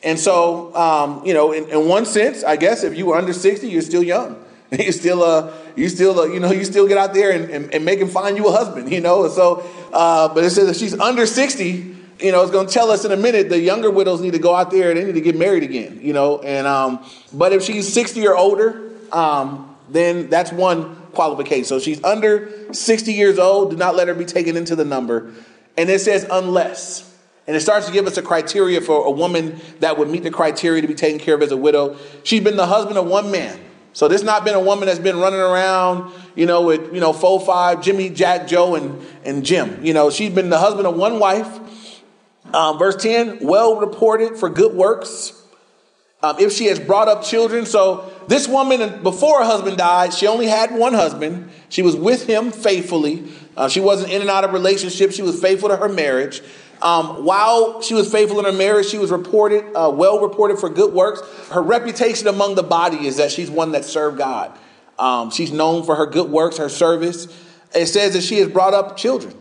And 0.03 0.17
so, 0.17 0.73
um, 0.75 1.25
you 1.25 1.33
know, 1.33 1.51
in, 1.51 1.67
in, 1.69 1.87
one 1.87 2.05
sense, 2.05 2.43
I 2.43 2.55
guess 2.55 2.83
if 2.83 2.95
you 2.95 3.07
were 3.07 3.17
under 3.17 3.33
60, 3.33 3.67
you're 3.67 3.81
still 3.81 4.03
young. 4.03 4.37
You 4.71 4.91
still, 4.91 5.23
uh, 5.23 5.51
you 5.75 5.89
still, 5.89 6.19
uh, 6.19 6.25
you 6.25 6.39
know, 6.39 6.51
you 6.51 6.63
still 6.63 6.87
get 6.87 6.99
out 6.99 7.15
there 7.15 7.31
and, 7.31 7.49
and, 7.49 7.73
and 7.73 7.83
make 7.83 7.97
him 7.97 8.07
find 8.07 8.37
you 8.37 8.47
a 8.49 8.51
husband, 8.51 8.91
you 8.91 9.01
know. 9.01 9.27
So, 9.27 9.67
uh, 9.93 10.33
but 10.33 10.43
it 10.43 10.49
says 10.51 10.77
she's 10.77 10.97
under 10.99 11.25
60, 11.25 11.95
you 12.19 12.31
know, 12.31 12.41
it's 12.41 12.51
going 12.51 12.67
to 12.67 12.73
tell 12.73 12.91
us 12.91 13.05
in 13.05 13.11
a 13.11 13.17
minute 13.17 13.49
the 13.49 13.59
younger 13.59 13.89
widows 13.89 14.21
need 14.21 14.33
to 14.33 14.39
go 14.39 14.53
out 14.53 14.71
there 14.71 14.89
and 14.89 14.99
they 14.99 15.05
need 15.05 15.15
to 15.15 15.21
get 15.21 15.37
married 15.37 15.63
again, 15.63 15.99
you 16.01 16.13
know. 16.13 16.39
And 16.39 16.67
um, 16.67 17.05
but 17.33 17.53
if 17.53 17.63
she's 17.63 17.91
60 17.91 18.27
or 18.27 18.35
older, 18.35 18.91
um, 19.11 19.75
then 19.89 20.29
that's 20.29 20.51
one 20.51 20.95
qualification. 21.13 21.65
So 21.65 21.79
she's 21.79 22.03
under 22.03 22.73
60 22.73 23.13
years 23.13 23.39
old. 23.39 23.71
Do 23.71 23.77
not 23.77 23.95
let 23.95 24.07
her 24.07 24.13
be 24.13 24.25
taken 24.25 24.57
into 24.57 24.75
the 24.75 24.85
number. 24.85 25.33
And 25.77 25.89
it 25.89 26.01
says, 26.01 26.27
unless. 26.29 27.05
And 27.47 27.55
it 27.55 27.61
starts 27.61 27.87
to 27.87 27.91
give 27.91 28.05
us 28.05 28.17
a 28.17 28.21
criteria 28.21 28.81
for 28.81 29.05
a 29.05 29.11
woman 29.11 29.59
that 29.79 29.97
would 29.97 30.09
meet 30.09 30.23
the 30.23 30.31
criteria 30.31 30.81
to 30.81 30.87
be 30.87 30.93
taken 30.93 31.19
care 31.19 31.35
of 31.35 31.41
as 31.41 31.51
a 31.51 31.57
widow. 31.57 31.97
She's 32.23 32.43
been 32.43 32.57
the 32.57 32.67
husband 32.67 32.97
of 32.97 33.07
one 33.07 33.31
man. 33.31 33.59
So 33.93 34.07
this 34.07 34.23
not 34.23 34.45
been 34.45 34.55
a 34.55 34.59
woman 34.59 34.87
that's 34.87 34.99
been 34.99 35.17
running 35.17 35.39
around, 35.39 36.11
you 36.35 36.45
know, 36.45 36.61
with, 36.61 36.93
you 36.93 36.99
know, 36.99 37.11
four, 37.11 37.39
five, 37.39 37.81
Jimmy, 37.81 38.09
Jack, 38.09 38.47
Joe, 38.47 38.75
and, 38.75 39.05
and 39.25 39.43
Jim. 39.43 39.83
You 39.83 39.93
know, 39.93 40.09
she's 40.09 40.33
been 40.33 40.49
the 40.49 40.59
husband 40.59 40.87
of 40.87 40.95
one 40.95 41.19
wife. 41.19 41.59
Um, 42.53 42.79
verse 42.79 42.95
10, 42.95 43.39
well 43.41 43.79
reported 43.79 44.37
for 44.37 44.49
good 44.49 44.73
works. 44.73 45.33
Um, 46.21 46.37
if 46.39 46.51
she 46.51 46.65
has 46.65 46.79
brought 46.79 47.07
up 47.07 47.23
children, 47.23 47.65
so 47.65 48.11
this 48.27 48.47
woman, 48.47 49.01
before 49.03 49.39
her 49.39 49.45
husband 49.45 49.77
died, 49.77 50.13
she 50.13 50.27
only 50.27 50.47
had 50.47 50.75
one 50.75 50.93
husband. 50.93 51.49
She 51.69 51.81
was 51.81 51.95
with 51.95 52.27
him 52.27 52.51
faithfully. 52.51 53.31
Uh, 53.55 53.69
she 53.69 53.79
wasn't 53.79 54.11
in 54.11 54.21
and 54.21 54.29
out 54.29 54.43
of 54.43 54.51
relationships. 54.51 55.15
She 55.15 55.21
was 55.21 55.39
faithful 55.39 55.69
to 55.69 55.77
her 55.77 55.87
marriage. 55.87 56.41
Um, 56.81 57.25
while 57.25 57.81
she 57.81 57.93
was 57.93 58.11
faithful 58.11 58.39
in 58.39 58.45
her 58.45 58.51
marriage, 58.51 58.87
she 58.87 58.97
was 58.97 59.11
reported, 59.11 59.65
uh, 59.75 59.91
well 59.91 60.21
reported 60.21 60.59
for 60.59 60.69
good 60.69 60.93
works. 60.93 61.21
Her 61.49 61.61
reputation 61.61 62.27
among 62.27 62.55
the 62.55 62.63
body 62.63 63.05
is 63.05 63.17
that 63.17 63.31
she's 63.31 63.49
one 63.49 63.73
that 63.73 63.85
served 63.85 64.17
God. 64.17 64.57
Um, 64.97 65.31
she's 65.31 65.51
known 65.51 65.83
for 65.83 65.95
her 65.95 66.05
good 66.05 66.29
works, 66.29 66.57
her 66.57 66.69
service. 66.69 67.27
It 67.73 67.87
says 67.87 68.13
that 68.13 68.21
she 68.21 68.39
has 68.39 68.47
brought 68.49 68.73
up 68.73 68.97
children. 68.97 69.35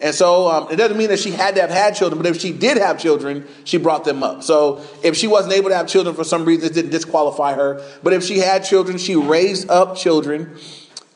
And 0.00 0.14
so 0.14 0.50
um, 0.50 0.70
it 0.70 0.76
doesn't 0.76 0.96
mean 0.96 1.08
that 1.08 1.20
she 1.20 1.30
had 1.30 1.54
to 1.54 1.60
have 1.60 1.70
had 1.70 1.94
children, 1.94 2.20
but 2.20 2.28
if 2.28 2.40
she 2.40 2.52
did 2.52 2.76
have 2.78 2.98
children, 3.00 3.46
she 3.64 3.78
brought 3.78 4.04
them 4.04 4.22
up. 4.22 4.42
So 4.42 4.84
if 5.02 5.16
she 5.16 5.26
wasn't 5.26 5.54
able 5.54 5.70
to 5.70 5.76
have 5.76 5.86
children 5.86 6.14
for 6.14 6.24
some 6.24 6.44
reason, 6.44 6.68
it 6.68 6.74
didn't 6.74 6.90
disqualify 6.90 7.54
her. 7.54 7.82
But 8.02 8.12
if 8.12 8.22
she 8.24 8.38
had 8.38 8.64
children, 8.64 8.98
she 8.98 9.16
raised 9.16 9.70
up 9.70 9.96
children. 9.96 10.58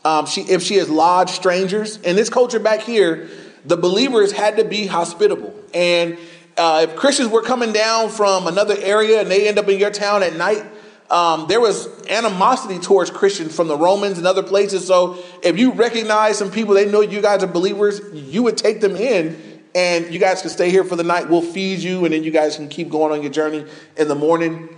Um, 0.04 0.26
she, 0.26 0.42
if 0.42 0.62
she 0.62 0.76
has 0.76 0.88
lodged 0.88 1.30
strangers, 1.30 1.97
in 1.99 2.16
this 2.16 2.30
culture 2.30 2.61
back 2.61 2.80
here, 2.80 3.28
the 3.69 3.77
believers 3.77 4.33
had 4.33 4.57
to 4.57 4.65
be 4.65 4.87
hospitable. 4.87 5.55
And 5.73 6.19
uh, 6.57 6.87
if 6.89 6.97
Christians 6.97 7.29
were 7.29 7.43
coming 7.43 7.73
down 7.73 8.09
from 8.09 8.47
another 8.47 8.75
area 8.79 9.21
and 9.21 9.31
they 9.31 9.47
end 9.47 9.59
up 9.59 9.69
in 9.69 9.79
your 9.79 9.91
town 9.91 10.23
at 10.23 10.35
night, 10.35 10.65
um, 11.11 11.47
there 11.49 11.61
was 11.61 11.87
animosity 12.09 12.79
towards 12.79 13.11
Christians 13.11 13.55
from 13.55 13.69
the 13.69 13.77
Romans 13.77 14.19
and 14.19 14.27
other 14.27 14.43
places. 14.43 14.87
So 14.87 15.23
if 15.43 15.59
you 15.59 15.73
recognize 15.73 16.37
some 16.37 16.51
people, 16.51 16.75
they 16.75 16.91
know 16.91 17.01
you 17.01 17.23
guys 17.23 17.43
are 17.43 17.47
believers, 17.47 18.01
you 18.13 18.43
would 18.43 18.59
take 18.59 18.81
them 18.81 18.97
in 18.97 19.63
and 19.75 20.13
you 20.13 20.19
guys 20.19 20.41
can 20.41 20.51
stay 20.51 20.71
here 20.71 20.85
for 20.85 20.97
the 20.97 21.05
night. 21.05 21.29
We'll 21.29 21.43
feed 21.43 21.79
you, 21.79 22.05
and 22.05 22.13
then 22.13 22.25
you 22.25 22.31
guys 22.31 22.57
can 22.57 22.69
keep 22.69 22.89
going 22.89 23.13
on 23.13 23.23
your 23.23 23.31
journey 23.31 23.65
in 23.97 24.09
the 24.09 24.15
morning. 24.15 24.75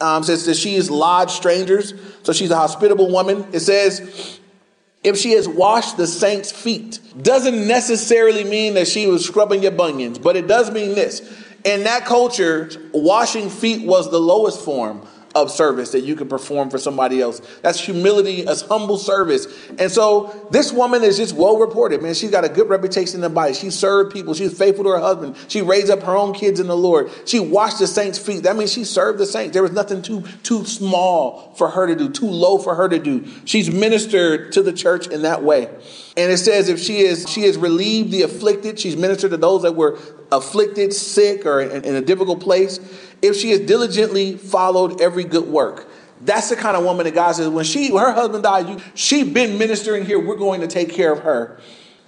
Um, 0.00 0.22
says 0.22 0.44
that 0.46 0.56
she 0.56 0.74
is 0.74 0.90
lodged 0.90 1.30
strangers, 1.30 1.94
so 2.24 2.32
she's 2.32 2.50
a 2.50 2.56
hospitable 2.56 3.10
woman. 3.10 3.46
It 3.52 3.60
says 3.60 4.38
if 5.04 5.18
she 5.18 5.32
has 5.32 5.46
washed 5.46 5.96
the 5.96 6.06
saints' 6.06 6.50
feet, 6.50 6.98
doesn't 7.20 7.68
necessarily 7.68 8.42
mean 8.42 8.74
that 8.74 8.88
she 8.88 9.06
was 9.06 9.24
scrubbing 9.24 9.62
your 9.62 9.72
bunions, 9.72 10.18
but 10.18 10.34
it 10.34 10.48
does 10.48 10.70
mean 10.70 10.94
this. 10.94 11.20
In 11.64 11.84
that 11.84 12.04
culture, 12.04 12.70
washing 12.92 13.50
feet 13.50 13.86
was 13.86 14.10
the 14.10 14.18
lowest 14.18 14.64
form 14.64 15.06
of 15.34 15.50
service 15.50 15.92
that 15.92 16.00
you 16.00 16.14
can 16.16 16.28
perform 16.28 16.70
for 16.70 16.78
somebody 16.78 17.20
else. 17.20 17.40
That's 17.62 17.80
humility, 17.80 18.46
as 18.46 18.62
humble 18.62 18.98
service. 18.98 19.46
And 19.78 19.90
so 19.90 20.48
this 20.50 20.72
woman 20.72 21.02
is 21.02 21.16
just 21.16 21.34
well 21.34 21.58
reported, 21.58 22.02
man. 22.02 22.14
She's 22.14 22.30
got 22.30 22.44
a 22.44 22.48
good 22.48 22.68
reputation 22.68 23.16
in 23.16 23.20
the 23.22 23.28
body. 23.28 23.54
She 23.54 23.70
served 23.70 24.12
people. 24.12 24.34
She's 24.34 24.56
faithful 24.56 24.84
to 24.84 24.90
her 24.90 25.00
husband. 25.00 25.36
She 25.48 25.62
raised 25.62 25.90
up 25.90 26.02
her 26.02 26.16
own 26.16 26.34
kids 26.34 26.60
in 26.60 26.66
the 26.66 26.76
Lord. 26.76 27.10
She 27.26 27.40
washed 27.40 27.78
the 27.78 27.86
saints' 27.86 28.18
feet. 28.18 28.44
That 28.44 28.56
means 28.56 28.72
she 28.72 28.84
served 28.84 29.18
the 29.18 29.26
saints. 29.26 29.52
There 29.52 29.62
was 29.62 29.72
nothing 29.72 30.02
too, 30.02 30.22
too 30.42 30.64
small 30.64 31.52
for 31.56 31.70
her 31.70 31.86
to 31.86 31.96
do, 31.96 32.10
too 32.10 32.30
low 32.30 32.58
for 32.58 32.74
her 32.74 32.88
to 32.88 32.98
do. 32.98 33.26
She's 33.44 33.70
ministered 33.70 34.52
to 34.52 34.62
the 34.62 34.72
church 34.72 35.08
in 35.08 35.22
that 35.22 35.42
way. 35.42 35.68
And 36.16 36.30
it 36.30 36.38
says 36.38 36.68
if 36.68 36.78
she 36.78 37.00
is 37.00 37.28
she 37.28 37.42
has 37.42 37.56
relieved 37.56 38.12
the 38.12 38.22
afflicted, 38.22 38.78
she's 38.78 38.96
ministered 38.96 39.32
to 39.32 39.36
those 39.36 39.62
that 39.62 39.74
were 39.74 39.98
afflicted, 40.30 40.92
sick, 40.92 41.44
or 41.44 41.60
in, 41.60 41.84
in 41.84 41.94
a 41.94 42.00
difficult 42.00 42.40
place 42.40 42.78
if 43.20 43.36
she 43.36 43.50
has 43.50 43.60
diligently 43.60 44.36
followed 44.36 45.00
every 45.00 45.24
good 45.24 45.46
work. 45.46 45.88
That's 46.20 46.50
the 46.50 46.56
kind 46.56 46.76
of 46.76 46.84
woman 46.84 47.04
that 47.04 47.14
God 47.14 47.32
says, 47.32 47.48
when 47.48 47.64
she, 47.64 47.90
when 47.90 48.02
her 48.04 48.12
husband 48.12 48.44
died, 48.44 48.68
you, 48.68 48.80
she 48.94 49.24
been 49.24 49.58
ministering 49.58 50.06
here, 50.06 50.18
we're 50.18 50.36
going 50.36 50.60
to 50.60 50.66
take 50.66 50.92
care 50.92 51.12
of 51.12 51.20
her. 51.20 51.58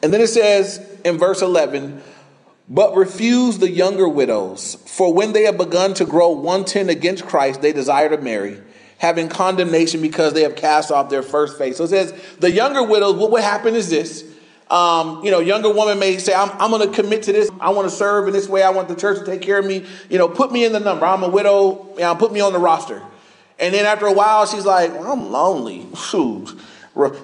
And 0.03 0.13
then 0.13 0.21
it 0.21 0.29
says 0.29 0.81
in 1.05 1.19
verse 1.19 1.43
11, 1.43 2.03
but 2.69 2.97
refuse 2.97 3.59
the 3.59 3.71
younger 3.71 4.09
widows, 4.09 4.77
for 4.87 5.13
when 5.13 5.33
they 5.33 5.45
have 5.45 5.57
begun 5.57 5.95
to 5.95 6.05
grow 6.05 6.31
wanton 6.31 6.89
against 6.89 7.27
Christ, 7.27 7.63
they 7.63 7.73
desire 7.73 8.09
to 8.09 8.19
marry, 8.19 8.61
having 8.99 9.29
condemnation 9.29 10.01
because 10.01 10.33
they 10.33 10.43
have 10.43 10.57
cast 10.57 10.91
off 10.91 11.11
their 11.11 11.23
first 11.23 11.59
faith. 11.59 11.77
So 11.77 11.85
it 11.85 11.89
says, 11.89 12.13
the 12.39 12.51
younger 12.51 12.83
widows, 12.83 13.17
what 13.17 13.31
would 13.31 13.43
happen 13.43 13.75
is 13.75 13.91
this 13.91 14.25
um, 14.69 15.25
you 15.25 15.31
know, 15.31 15.39
younger 15.39 15.73
woman 15.73 15.99
may 15.99 16.19
say, 16.19 16.35
I'm, 16.35 16.51
I'm 16.61 16.71
going 16.71 16.91
to 16.91 16.95
commit 16.95 17.25
to 17.25 17.33
this. 17.33 17.49
I 17.61 17.71
want 17.71 17.89
to 17.89 17.95
serve 17.95 18.27
in 18.27 18.33
this 18.33 18.49
way. 18.49 18.63
I 18.63 18.71
want 18.71 18.89
the 18.89 18.97
church 18.97 19.21
to 19.21 19.25
take 19.25 19.43
care 19.43 19.59
of 19.59 19.65
me. 19.65 19.87
You 20.11 20.19
know, 20.19 20.29
put 20.29 20.51
me 20.51 20.65
in 20.65 20.73
the 20.73 20.81
number. 20.81 21.07
I'm 21.07 21.23
a 21.23 21.29
widow. 21.29 21.87
You 21.95 22.01
know, 22.01 22.15
put 22.17 22.33
me 22.33 22.41
on 22.41 22.53
the 22.53 22.59
roster. 22.59 23.01
And 23.59 23.73
then 23.73 23.87
after 23.87 24.07
a 24.07 24.13
while, 24.13 24.45
she's 24.45 24.67
like, 24.67 24.93
well, 24.93 25.13
I'm 25.13 25.31
lonely. 25.31 25.87
Shoot. 25.97 26.59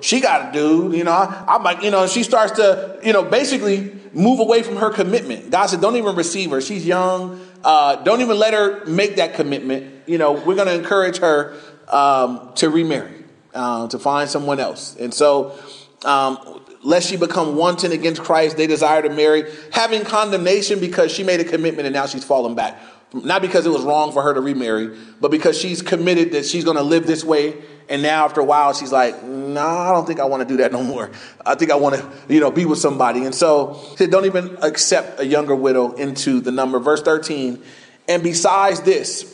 She 0.02 0.20
got 0.20 0.50
a 0.50 0.52
dude, 0.52 0.94
you 0.94 1.02
know. 1.02 1.12
I, 1.12 1.56
am 1.56 1.62
like, 1.62 1.82
you 1.82 1.90
know, 1.90 2.06
she 2.06 2.22
starts 2.22 2.52
to, 2.52 3.00
you 3.02 3.12
know, 3.12 3.24
basically 3.24 3.92
move 4.12 4.38
away 4.38 4.62
from 4.62 4.76
her 4.76 4.90
commitment. 4.90 5.50
God 5.50 5.66
said, 5.66 5.80
don't 5.80 5.96
even 5.96 6.14
receive 6.14 6.50
her. 6.50 6.60
She's 6.60 6.86
young. 6.86 7.40
Uh, 7.64 7.96
don't 7.96 8.20
even 8.20 8.38
let 8.38 8.54
her 8.54 8.84
make 8.84 9.16
that 9.16 9.34
commitment. 9.34 9.91
You 10.06 10.18
know, 10.18 10.32
we're 10.32 10.56
going 10.56 10.68
to 10.68 10.74
encourage 10.74 11.18
her 11.18 11.56
um, 11.88 12.52
to 12.56 12.70
remarry, 12.70 13.24
uh, 13.54 13.88
to 13.88 13.98
find 13.98 14.28
someone 14.28 14.60
else. 14.60 14.96
And 14.96 15.12
so, 15.12 15.58
um, 16.04 16.62
lest 16.82 17.08
she 17.08 17.16
become 17.16 17.56
wanton 17.56 17.92
against 17.92 18.22
Christ, 18.22 18.56
they 18.56 18.66
desire 18.66 19.02
to 19.02 19.10
marry, 19.10 19.50
having 19.72 20.04
condemnation 20.04 20.80
because 20.80 21.12
she 21.12 21.22
made 21.22 21.40
a 21.40 21.44
commitment 21.44 21.86
and 21.86 21.94
now 21.94 22.06
she's 22.06 22.24
fallen 22.24 22.54
back. 22.54 22.80
Not 23.14 23.42
because 23.42 23.66
it 23.66 23.70
was 23.70 23.82
wrong 23.82 24.12
for 24.12 24.22
her 24.22 24.32
to 24.32 24.40
remarry, 24.40 24.96
but 25.20 25.30
because 25.30 25.58
she's 25.58 25.82
committed 25.82 26.32
that 26.32 26.46
she's 26.46 26.64
going 26.64 26.78
to 26.78 26.82
live 26.82 27.06
this 27.06 27.22
way. 27.22 27.62
And 27.88 28.02
now 28.02 28.24
after 28.24 28.40
a 28.40 28.44
while, 28.44 28.72
she's 28.72 28.90
like, 28.90 29.22
"No, 29.22 29.48
nah, 29.48 29.90
I 29.90 29.92
don't 29.92 30.06
think 30.06 30.18
I 30.18 30.24
want 30.24 30.42
to 30.42 30.48
do 30.48 30.62
that 30.62 30.72
no 30.72 30.82
more. 30.82 31.10
I 31.44 31.54
think 31.54 31.70
I 31.70 31.74
want 31.74 31.96
to, 31.96 32.10
you 32.32 32.40
know, 32.40 32.50
be 32.50 32.64
with 32.64 32.78
somebody." 32.78 33.26
And 33.26 33.34
so, 33.34 33.78
said, 33.96 34.10
"Don't 34.10 34.24
even 34.24 34.56
accept 34.62 35.20
a 35.20 35.26
younger 35.26 35.54
widow 35.54 35.92
into 35.92 36.40
the 36.40 36.50
number." 36.50 36.78
Verse 36.78 37.02
thirteen. 37.02 37.62
And 38.08 38.22
besides 38.22 38.80
this, 38.80 39.24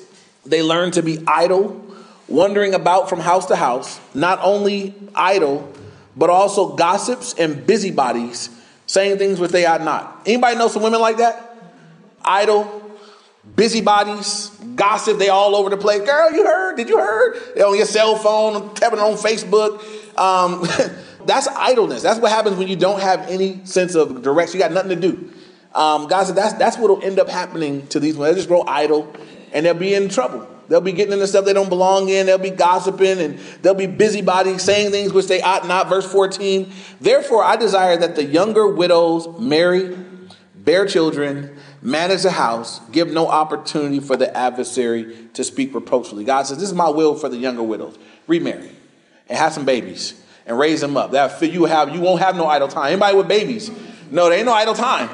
they 0.49 0.63
learn 0.63 0.91
to 0.93 1.03
be 1.03 1.23
idle, 1.27 1.85
wandering 2.27 2.75
about 2.75 3.09
from 3.09 3.21
house 3.21 3.47
to 3.47 3.57
house. 3.57 4.01
Not 4.15 4.39
only 4.43 4.95
idle, 5.15 5.73
but 6.17 6.31
also 6.31 6.75
gossips 6.75 7.35
and 7.35 7.67
busybodies, 7.67 8.51
saying 8.87 9.19
things 9.19 9.39
which 9.39 9.53
they 9.53 9.67
ought 9.67 9.83
not. 9.83 10.23
Anybody 10.27 10.57
know 10.57 10.69
some 10.69 10.83
women 10.83 11.01
like 11.01 11.19
that? 11.19 11.57
Idle, 12.25 12.83
busybodies, 13.55 14.49
gossip, 14.75 15.19
they 15.19 15.29
all 15.29 15.55
over 15.55 15.71
the 15.71 15.77
place. 15.77 16.03
Girl, 16.03 16.33
you 16.33 16.45
heard? 16.45 16.77
Did 16.77 16.89
you 16.89 16.99
heard? 16.99 17.41
They're 17.55 17.67
on 17.67 17.77
your 17.77 17.87
cell 17.87 18.17
phone, 18.17 18.75
tapping 18.75 18.99
on 18.99 19.15
Facebook. 19.15 19.81
Um, 20.19 20.67
that's 21.27 21.47
idleness. 21.49 22.03
That's 22.03 22.19
what 22.19 22.33
happens 22.33 22.57
when 22.57 22.69
you 22.69 22.77
don't 22.77 23.01
have 23.01 23.29
any 23.29 23.65
sense 23.65 23.95
of 23.95 24.23
direction. 24.23 24.59
You 24.59 24.65
got 24.65 24.73
nothing 24.73 25.01
to 25.01 25.13
do. 25.13 25.31
Um, 25.75 26.09
God 26.09 26.27
said 26.27 26.35
that's 26.35 26.55
that's 26.55 26.79
what 26.79 26.91
will 26.91 27.03
end 27.05 27.19
up 27.19 27.29
happening 27.29 27.87
to 27.89 28.01
these 28.01 28.17
women. 28.17 28.35
They 28.35 28.39
just 28.39 28.49
grow 28.49 28.65
idle 28.67 29.13
and 29.53 29.67
they'll 29.67 29.75
be 29.75 29.95
in 29.95 30.09
trouble. 30.09 30.47
They'll 30.69 30.81
be 30.83 30.93
getting 30.93 31.15
into 31.15 31.27
stuff 31.27 31.45
they 31.45 31.55
don't 31.55 31.71
belong 31.71 32.11
in. 32.11 32.27
They'll 32.27 32.39
be 32.39 32.51
gossiping 32.51 33.21
and 33.21 33.39
they'll 33.63 33.75
be 33.75 33.87
busybodies, 33.87 34.63
saying 34.63 34.91
things 34.91 35.13
which 35.13 35.27
they 35.27 35.41
ought 35.41 35.67
not. 35.67 35.89
Verse 35.89 36.11
14. 36.11 36.71
Therefore, 37.01 37.43
I 37.43 37.57
desire 37.57 37.97
that 37.97 38.17
the 38.17 38.25
younger 38.25 38.67
widows 38.67 39.41
marry, 39.41 39.97
bear 40.55 40.87
children, 40.87 41.57
manage 41.81 42.23
the 42.23 42.33
house, 42.33 42.81
give 42.91 43.11
no 43.11 43.29
opportunity 43.29 44.01
for 44.01 44.17
the 44.17 44.35
adversary 44.37 45.29
to 45.33 45.43
speak 45.43 45.75
reproachfully. 45.75 46.25
God 46.25 46.43
says, 46.47 46.59
This 46.59 46.69
is 46.69 46.75
my 46.75 46.91
will 46.91 47.15
for 47.15 47.31
the 47.31 47.39
younger 47.39 47.63
widows. 47.63 47.99
Remarry 48.27 48.71
and 49.29 49.39
have 49.39 49.53
some 49.53 49.65
babies 49.65 50.21
and 50.47 50.59
raise 50.59 50.81
them 50.81 50.97
up. 50.97 51.13
That 51.13 51.41
you 51.43 51.65
have 51.65 51.95
you 51.95 52.01
won't 52.01 52.21
have 52.21 52.37
no 52.37 52.47
idle 52.47 52.69
time. 52.69 52.93
Anybody 52.93 53.17
with 53.17 53.29
babies? 53.29 53.71
No, 54.11 54.29
there 54.29 54.39
ain't 54.39 54.47
no 54.47 54.55
idle 54.55 54.75
time. 54.75 55.09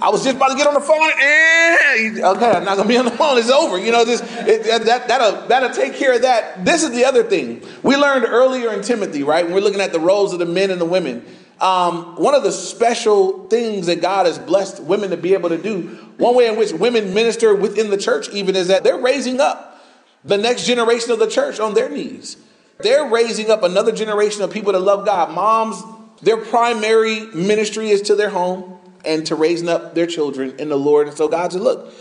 I 0.00 0.10
was 0.10 0.22
just 0.22 0.36
about 0.36 0.50
to 0.50 0.56
get 0.56 0.66
on 0.66 0.74
the 0.74 0.80
phone, 0.80 1.10
and 1.20 2.36
okay, 2.36 2.56
I'm 2.56 2.64
not 2.64 2.76
gonna 2.76 2.88
be 2.88 2.96
on 2.96 3.04
the 3.04 3.10
phone. 3.10 3.38
It's 3.38 3.50
over. 3.50 3.78
You 3.78 3.90
know, 3.90 4.04
this 4.04 4.20
it, 4.22 4.84
that 4.84 5.08
that'll 5.08 5.48
that'll 5.48 5.70
take 5.70 5.94
care 5.94 6.14
of 6.14 6.22
that. 6.22 6.64
This 6.64 6.84
is 6.84 6.90
the 6.90 7.04
other 7.04 7.24
thing 7.24 7.62
we 7.82 7.96
learned 7.96 8.24
earlier 8.24 8.72
in 8.72 8.82
Timothy, 8.82 9.24
right? 9.24 9.44
When 9.44 9.54
we're 9.54 9.60
looking 9.60 9.80
at 9.80 9.92
the 9.92 10.00
roles 10.00 10.32
of 10.32 10.38
the 10.38 10.46
men 10.46 10.70
and 10.70 10.80
the 10.80 10.86
women. 10.86 11.24
Um, 11.60 12.14
one 12.14 12.36
of 12.36 12.44
the 12.44 12.52
special 12.52 13.48
things 13.48 13.86
that 13.86 14.00
God 14.00 14.26
has 14.26 14.38
blessed 14.38 14.80
women 14.80 15.10
to 15.10 15.16
be 15.16 15.34
able 15.34 15.48
to 15.48 15.58
do, 15.58 15.88
one 16.16 16.36
way 16.36 16.46
in 16.46 16.56
which 16.56 16.72
women 16.72 17.12
minister 17.14 17.52
within 17.52 17.90
the 17.90 17.96
church, 17.96 18.28
even, 18.28 18.54
is 18.54 18.68
that 18.68 18.84
they're 18.84 19.00
raising 19.00 19.40
up 19.40 19.84
the 20.24 20.38
next 20.38 20.66
generation 20.66 21.10
of 21.10 21.18
the 21.18 21.26
church 21.26 21.58
on 21.58 21.74
their 21.74 21.88
knees. 21.88 22.36
They're 22.78 23.08
raising 23.08 23.50
up 23.50 23.64
another 23.64 23.90
generation 23.90 24.42
of 24.42 24.52
people 24.52 24.72
that 24.72 24.78
love 24.78 25.04
God. 25.04 25.32
Moms, 25.32 25.82
their 26.22 26.36
primary 26.36 27.26
ministry 27.26 27.90
is 27.90 28.02
to 28.02 28.14
their 28.14 28.30
home 28.30 28.77
and 29.08 29.26
to 29.26 29.34
raising 29.34 29.68
up 29.68 29.94
their 29.94 30.06
children 30.06 30.54
in 30.60 30.68
the 30.68 30.76
Lord. 30.76 31.08
And 31.08 31.16
so 31.16 31.26
God 31.28 31.50
said, 31.50 31.62
look, 31.62 31.92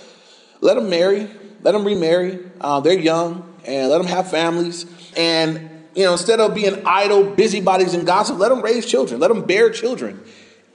let 0.62 0.76
them 0.76 0.90
marry, 0.90 1.30
let 1.64 1.72
them 1.72 1.86
remarry. 1.86 2.40
Uh, 2.60 2.82
they're 2.82 3.00
young, 3.00 3.56
and 3.66 3.90
let 3.90 3.98
them 3.98 4.08
have 4.08 4.30
families. 4.30 4.86
And 5.16 5.70
you 5.96 6.04
know, 6.04 6.12
instead 6.12 6.40
of 6.40 6.54
being 6.54 6.84
idle 6.86 7.24
busybodies 7.24 7.94
and 7.94 8.06
gossip, 8.06 8.38
let 8.38 8.50
them 8.50 8.62
raise 8.62 8.86
children, 8.86 9.20
let 9.20 9.30
them 9.30 9.46
bear 9.46 9.72
children, 9.72 10.22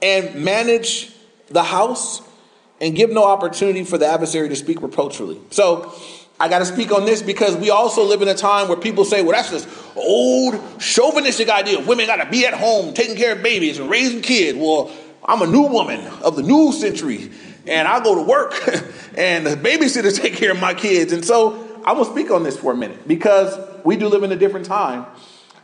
and 0.01 0.43
manage 0.43 1.13
the 1.49 1.63
house, 1.63 2.21
and 2.81 2.95
give 2.95 3.11
no 3.11 3.23
opportunity 3.23 3.83
for 3.83 3.97
the 3.97 4.07
adversary 4.07 4.49
to 4.49 4.55
speak 4.55 4.81
reproachfully. 4.81 5.39
So. 5.51 5.93
I 6.39 6.49
got 6.49 6.59
to 6.59 6.65
speak 6.65 6.91
on 6.91 7.05
this 7.05 7.21
because 7.21 7.55
we 7.55 7.69
also 7.69 8.03
live 8.03 8.23
in 8.23 8.27
a 8.27 8.33
time 8.33 8.67
where 8.67 8.75
people 8.75 9.05
say, 9.05 9.21
well, 9.21 9.31
that's 9.31 9.51
this 9.51 9.67
old 9.95 10.59
chauvinistic 10.79 11.47
idea. 11.47 11.79
Women 11.79 12.07
got 12.07 12.17
to 12.17 12.29
be 12.29 12.45
at 12.45 12.55
home 12.55 12.93
taking 12.95 13.15
care 13.15 13.33
of 13.33 13.43
babies 13.43 13.77
and 13.79 13.87
raising 13.87 14.21
kids. 14.21 14.57
Well, 14.57 14.91
I'm 15.25 15.41
a 15.41 15.47
new 15.47 15.63
woman 15.63 16.05
of 16.21 16.35
the 16.35 16.43
new 16.43 16.71
century, 16.71 17.31
and 17.67 17.87
I 17.87 18.03
go 18.03 18.15
to 18.15 18.21
work, 18.21 18.53
and 19.17 19.45
the 19.45 19.55
babysitters 19.55 20.17
take 20.21 20.35
care 20.35 20.51
of 20.51 20.59
my 20.59 20.73
kids. 20.73 21.13
And 21.13 21.23
so 21.23 21.81
I 21.85 21.93
will 21.93 22.05
speak 22.05 22.31
on 22.31 22.43
this 22.43 22.57
for 22.57 22.73
a 22.73 22.77
minute 22.77 23.07
because 23.07 23.57
we 23.83 23.95
do 23.95 24.07
live 24.07 24.23
in 24.23 24.31
a 24.31 24.37
different 24.37 24.65
time. 24.65 25.05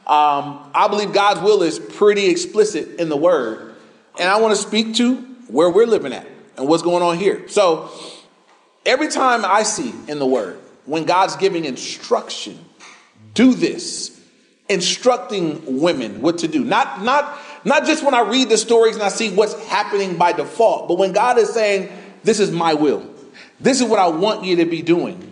Um, 0.07 0.71
I 0.73 0.87
believe 0.89 1.13
God's 1.13 1.41
will 1.41 1.61
is 1.61 1.77
pretty 1.77 2.29
explicit 2.29 2.99
in 2.99 3.09
the 3.09 3.17
Word, 3.17 3.75
and 4.19 4.29
I 4.29 4.39
want 4.39 4.55
to 4.55 4.61
speak 4.61 4.95
to 4.95 5.15
where 5.49 5.69
we're 5.69 5.87
living 5.87 6.13
at. 6.13 6.27
and 6.57 6.67
what's 6.67 6.83
going 6.83 7.01
on 7.01 7.17
here. 7.17 7.47
So 7.47 7.89
every 8.85 9.07
time 9.07 9.45
I 9.45 9.63
see 9.63 9.93
in 10.07 10.19
the 10.19 10.25
word, 10.25 10.59
when 10.85 11.05
God's 11.05 11.35
giving 11.35 11.65
instruction, 11.65 12.59
do 13.33 13.53
this, 13.53 14.19
instructing 14.67 15.79
women 15.79 16.21
what 16.21 16.39
to 16.39 16.47
do. 16.47 16.63
Not, 16.63 17.01
not, 17.01 17.37
not 17.63 17.85
just 17.85 18.03
when 18.03 18.13
I 18.13 18.21
read 18.21 18.49
the 18.49 18.57
stories 18.57 18.95
and 18.95 19.03
I 19.03 19.09
see 19.09 19.33
what's 19.33 19.53
happening 19.67 20.17
by 20.17 20.33
default, 20.33 20.87
but 20.87 20.97
when 20.97 21.11
God 21.11 21.37
is 21.37 21.49
saying, 21.49 21.89
This 22.23 22.39
is 22.39 22.51
my 22.51 22.73
will. 22.73 23.05
This 23.59 23.81
is 23.81 23.87
what 23.87 23.99
I 23.99 24.07
want 24.07 24.45
you 24.45 24.57
to 24.57 24.65
be 24.65 24.81
doing. 24.81 25.31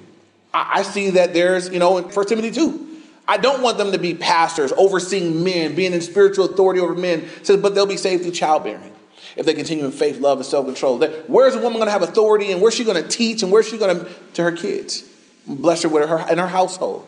I, 0.54 0.80
I 0.80 0.82
see 0.84 1.12
that 1.12 1.34
there's, 1.34 1.70
you 1.70 1.80
know, 1.80 1.98
in 1.98 2.06
1 2.06 2.26
Timothy 2.26 2.52
2, 2.52 2.88
I 3.28 3.38
don't 3.38 3.62
want 3.62 3.78
them 3.78 3.92
to 3.92 3.98
be 3.98 4.14
pastors, 4.14 4.72
overseeing 4.74 5.44
men, 5.44 5.76
being 5.76 5.94
in 5.94 6.02
spiritual 6.02 6.46
authority 6.46 6.80
over 6.80 6.96
men, 6.96 7.28
says, 7.44 7.62
but 7.62 7.76
they'll 7.76 7.86
be 7.86 7.98
saved 7.98 8.24
through 8.24 8.32
childbearing 8.32 8.94
if 9.36 9.46
they 9.46 9.54
continue 9.54 9.86
in 9.86 9.92
faith, 9.92 10.20
love, 10.20 10.40
and 10.40 10.46
self 10.46 10.66
control. 10.66 11.00
Where's 11.28 11.56
a 11.56 11.60
woman 11.60 11.74
going 11.74 11.88
to 11.88 11.92
have 11.92 12.02
authority 12.02 12.52
and 12.52 12.62
where's 12.62 12.74
she 12.74 12.84
going 12.84 13.02
to 13.02 13.08
teach 13.08 13.44
and 13.44 13.52
where's 13.52 13.68
she 13.68 13.78
going 13.78 14.00
to 14.00 14.12
to 14.34 14.44
her 14.44 14.52
kids? 14.52 15.04
Bless 15.46 15.84
her 15.84 15.90
with 15.90 16.10
her 16.10 16.26
in 16.30 16.38
her 16.38 16.48
household. 16.48 17.08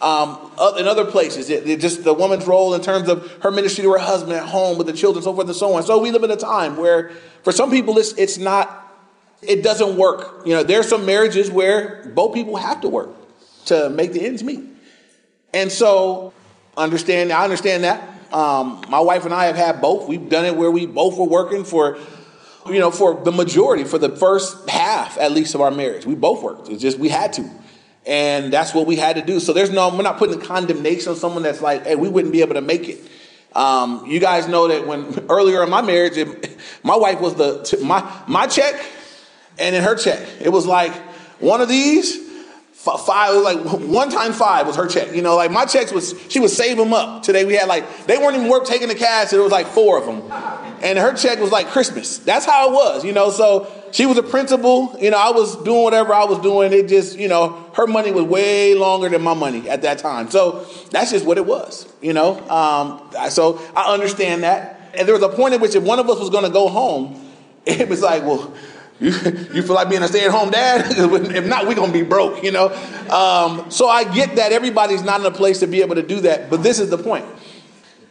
Um, 0.00 0.52
in 0.78 0.86
other 0.86 1.04
places, 1.04 1.50
it, 1.50 1.68
it 1.68 1.80
just 1.80 2.04
the 2.04 2.14
woman's 2.14 2.46
role 2.46 2.74
in 2.74 2.80
terms 2.80 3.08
of 3.08 3.30
her 3.42 3.50
ministry 3.50 3.82
to 3.82 3.90
her 3.92 3.98
husband 3.98 4.32
at 4.32 4.46
home 4.46 4.78
with 4.78 4.86
the 4.86 4.92
children, 4.92 5.24
so 5.24 5.34
forth 5.34 5.48
and 5.48 5.56
so 5.56 5.74
on. 5.74 5.82
So 5.82 5.98
we 5.98 6.12
live 6.12 6.22
in 6.22 6.30
a 6.30 6.36
time 6.36 6.76
where, 6.76 7.10
for 7.42 7.50
some 7.50 7.70
people, 7.70 7.98
it's 7.98 8.12
it's 8.12 8.38
not, 8.38 8.94
it 9.42 9.64
doesn't 9.64 9.96
work. 9.96 10.46
You 10.46 10.54
know, 10.54 10.62
there 10.62 10.78
are 10.78 10.84
some 10.84 11.04
marriages 11.04 11.50
where 11.50 12.08
both 12.14 12.32
people 12.32 12.56
have 12.56 12.80
to 12.82 12.88
work 12.88 13.10
to 13.66 13.90
make 13.90 14.12
the 14.12 14.24
ends 14.24 14.44
meet. 14.44 14.60
And 15.52 15.72
so, 15.72 16.32
understand, 16.76 17.32
I 17.32 17.42
understand 17.42 17.82
that. 17.82 18.00
Um, 18.32 18.84
my 18.88 19.00
wife 19.00 19.24
and 19.24 19.34
I 19.34 19.46
have 19.46 19.56
had 19.56 19.80
both. 19.80 20.08
We've 20.08 20.28
done 20.28 20.44
it 20.44 20.54
where 20.54 20.70
we 20.70 20.86
both 20.86 21.18
were 21.18 21.26
working 21.26 21.64
for, 21.64 21.98
you 22.66 22.78
know, 22.78 22.90
for 22.90 23.14
the 23.24 23.32
majority, 23.32 23.84
for 23.84 23.98
the 23.98 24.14
first 24.14 24.68
half 24.68 25.18
at 25.18 25.32
least 25.32 25.56
of 25.56 25.60
our 25.60 25.70
marriage. 25.70 26.06
We 26.06 26.14
both 26.14 26.42
worked. 26.42 26.68
It's 26.68 26.82
just 26.82 26.98
we 26.98 27.08
had 27.08 27.32
to. 27.32 27.50
And 28.08 28.50
that's 28.50 28.72
what 28.72 28.86
we 28.86 28.96
had 28.96 29.16
to 29.16 29.22
do. 29.22 29.38
So 29.38 29.52
there's 29.52 29.70
no, 29.70 29.94
we're 29.94 30.02
not 30.02 30.16
putting 30.16 30.40
condemnation 30.40 31.10
on 31.10 31.16
someone 31.16 31.42
that's 31.42 31.60
like, 31.60 31.84
hey, 31.84 31.94
we 31.94 32.08
wouldn't 32.08 32.32
be 32.32 32.40
able 32.40 32.54
to 32.54 32.62
make 32.62 32.88
it. 32.88 32.98
Um, 33.54 34.06
you 34.06 34.18
guys 34.18 34.48
know 34.48 34.68
that 34.68 34.86
when 34.86 35.26
earlier 35.28 35.62
in 35.62 35.68
my 35.68 35.82
marriage, 35.82 36.16
it, 36.16 36.56
my 36.82 36.96
wife 36.96 37.20
was 37.20 37.34
the, 37.34 37.78
my, 37.84 38.22
my 38.26 38.46
check 38.46 38.82
and 39.58 39.76
in 39.76 39.82
her 39.82 39.94
check. 39.94 40.26
It 40.40 40.48
was 40.48 40.66
like 40.66 40.94
one 41.38 41.60
of 41.60 41.68
these 41.68 42.27
five 42.78 43.42
like 43.42 43.58
one 43.58 44.08
time 44.08 44.32
five 44.32 44.66
was 44.66 44.76
her 44.76 44.86
check. 44.86 45.14
You 45.14 45.20
know, 45.20 45.34
like 45.34 45.50
my 45.50 45.64
checks 45.64 45.92
was 45.92 46.14
she 46.28 46.38
would 46.38 46.50
save 46.50 46.76
them 46.76 46.92
up. 46.92 47.24
Today 47.24 47.44
we 47.44 47.54
had 47.54 47.66
like 47.66 48.06
they 48.06 48.18
weren't 48.18 48.36
even 48.36 48.48
worth 48.48 48.68
taking 48.68 48.88
the 48.88 48.94
cash. 48.94 49.32
It 49.32 49.38
was 49.38 49.50
like 49.50 49.66
four 49.66 49.98
of 49.98 50.06
them, 50.06 50.22
and 50.80 50.96
her 50.98 51.12
check 51.12 51.40
was 51.40 51.50
like 51.50 51.66
Christmas. 51.68 52.18
That's 52.18 52.46
how 52.46 52.70
it 52.70 52.72
was. 52.72 53.04
You 53.04 53.12
know, 53.12 53.30
so 53.30 53.70
she 53.90 54.06
was 54.06 54.16
a 54.16 54.22
principal. 54.22 54.96
You 55.00 55.10
know, 55.10 55.18
I 55.18 55.30
was 55.30 55.56
doing 55.64 55.82
whatever 55.82 56.14
I 56.14 56.24
was 56.24 56.38
doing. 56.38 56.72
It 56.72 56.88
just 56.88 57.18
you 57.18 57.28
know 57.28 57.70
her 57.74 57.86
money 57.86 58.12
was 58.12 58.24
way 58.24 58.74
longer 58.74 59.08
than 59.08 59.22
my 59.22 59.34
money 59.34 59.68
at 59.68 59.82
that 59.82 59.98
time. 59.98 60.30
So 60.30 60.64
that's 60.90 61.10
just 61.10 61.26
what 61.26 61.36
it 61.36 61.46
was. 61.46 61.92
You 62.00 62.12
know, 62.12 62.38
um, 62.48 63.10
so 63.30 63.60
I 63.76 63.92
understand 63.92 64.44
that. 64.44 64.76
And 64.94 65.06
there 65.06 65.14
was 65.14 65.22
a 65.22 65.28
point 65.28 65.54
at 65.54 65.60
which 65.60 65.74
if 65.74 65.82
one 65.82 65.98
of 65.98 66.08
us 66.08 66.18
was 66.18 66.30
going 66.30 66.44
to 66.44 66.50
go 66.50 66.68
home, 66.68 67.20
it 67.66 67.88
was 67.88 68.02
like, 68.02 68.22
well 68.22 68.54
you, 69.00 69.10
you 69.10 69.62
feel 69.62 69.74
like 69.74 69.88
being 69.88 70.02
a 70.02 70.08
stay-at-home 70.08 70.50
dad? 70.50 70.86
if 70.90 71.46
not, 71.46 71.66
we're 71.66 71.74
gonna 71.74 71.92
be 71.92 72.02
broke, 72.02 72.42
you 72.42 72.50
know. 72.50 72.68
Um, 73.10 73.70
so 73.70 73.88
I 73.88 74.04
get 74.12 74.36
that 74.36 74.52
everybody's 74.52 75.02
not 75.02 75.20
in 75.20 75.26
a 75.26 75.30
place 75.30 75.60
to 75.60 75.66
be 75.66 75.80
able 75.82 75.94
to 75.96 76.02
do 76.02 76.20
that, 76.22 76.50
but 76.50 76.62
this 76.62 76.78
is 76.78 76.90
the 76.90 76.98
point. 76.98 77.24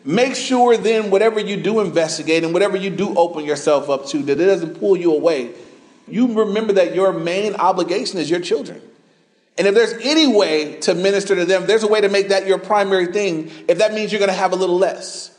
Make 0.05 0.35
sure 0.35 0.77
then 0.77 1.11
whatever 1.11 1.39
you 1.39 1.57
do 1.57 1.81
investigate 1.81 2.45
and 2.45 2.53
whatever 2.53 2.77
you 2.77 2.89
do 2.89 3.13
open 3.17 3.43
yourself 3.43 3.89
up 3.89 4.05
to, 4.07 4.19
that 4.23 4.39
it 4.39 4.45
doesn't 4.45 4.79
pull 4.79 4.95
you 4.95 5.13
away. 5.13 5.53
You 6.07 6.45
remember 6.45 6.73
that 6.73 6.95
your 6.95 7.11
main 7.11 7.55
obligation 7.55 8.17
is 8.17 8.29
your 8.29 8.39
children. 8.39 8.81
And 9.57 9.67
if 9.67 9.73
there's 9.73 9.93
any 10.01 10.27
way 10.27 10.79
to 10.81 10.93
minister 10.93 11.35
to 11.35 11.43
them, 11.43 11.65
there's 11.65 11.83
a 11.83 11.87
way 11.87 11.99
to 11.99 12.09
make 12.09 12.29
that 12.29 12.47
your 12.47 12.59
primary 12.59 13.07
thing. 13.07 13.51
If 13.67 13.79
that 13.79 13.93
means 13.93 14.11
you're 14.11 14.19
going 14.19 14.31
to 14.31 14.37
have 14.37 14.53
a 14.53 14.55
little 14.55 14.77
less, 14.77 15.37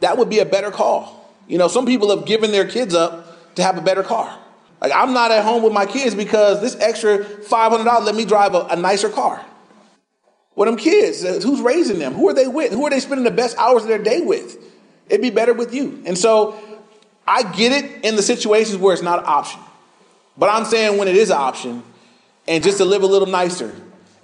that 0.00 0.16
would 0.18 0.30
be 0.30 0.38
a 0.38 0.44
better 0.44 0.70
call. 0.70 1.32
You 1.46 1.58
know, 1.58 1.68
some 1.68 1.86
people 1.86 2.14
have 2.16 2.26
given 2.26 2.50
their 2.50 2.66
kids 2.66 2.94
up 2.94 3.54
to 3.54 3.62
have 3.62 3.76
a 3.78 3.82
better 3.82 4.02
car. 4.02 4.36
Like 4.80 4.92
I'm 4.94 5.12
not 5.12 5.30
at 5.30 5.44
home 5.44 5.62
with 5.62 5.72
my 5.72 5.86
kids 5.86 6.14
because 6.14 6.60
this 6.60 6.76
extra 6.76 7.18
$500 7.24 8.04
let 8.04 8.14
me 8.14 8.24
drive 8.24 8.54
a, 8.54 8.66
a 8.70 8.76
nicer 8.76 9.08
car. 9.08 9.44
What 10.54 10.66
them 10.66 10.76
kids, 10.76 11.24
uh, 11.24 11.40
who's 11.40 11.60
raising 11.60 11.98
them? 11.98 12.14
Who 12.14 12.28
are 12.28 12.34
they 12.34 12.48
with? 12.48 12.72
Who 12.72 12.84
are 12.84 12.90
they 12.90 13.00
spending 13.00 13.24
the 13.24 13.30
best 13.30 13.56
hours 13.58 13.82
of 13.82 13.88
their 13.88 14.02
day 14.02 14.20
with? 14.20 14.58
It'd 15.08 15.22
be 15.22 15.30
better 15.30 15.54
with 15.54 15.72
you. 15.72 16.02
And 16.04 16.18
so 16.18 16.58
I 17.26 17.42
get 17.52 17.72
it 17.72 18.04
in 18.04 18.16
the 18.16 18.22
situations 18.22 18.76
where 18.78 18.92
it's 18.92 19.02
not 19.02 19.20
an 19.20 19.24
option. 19.26 19.60
But 20.36 20.48
I'm 20.48 20.64
saying 20.64 20.98
when 20.98 21.08
it 21.08 21.16
is 21.16 21.30
an 21.30 21.36
option, 21.36 21.82
and 22.48 22.64
just 22.64 22.78
to 22.78 22.84
live 22.84 23.02
a 23.02 23.06
little 23.06 23.28
nicer 23.28 23.74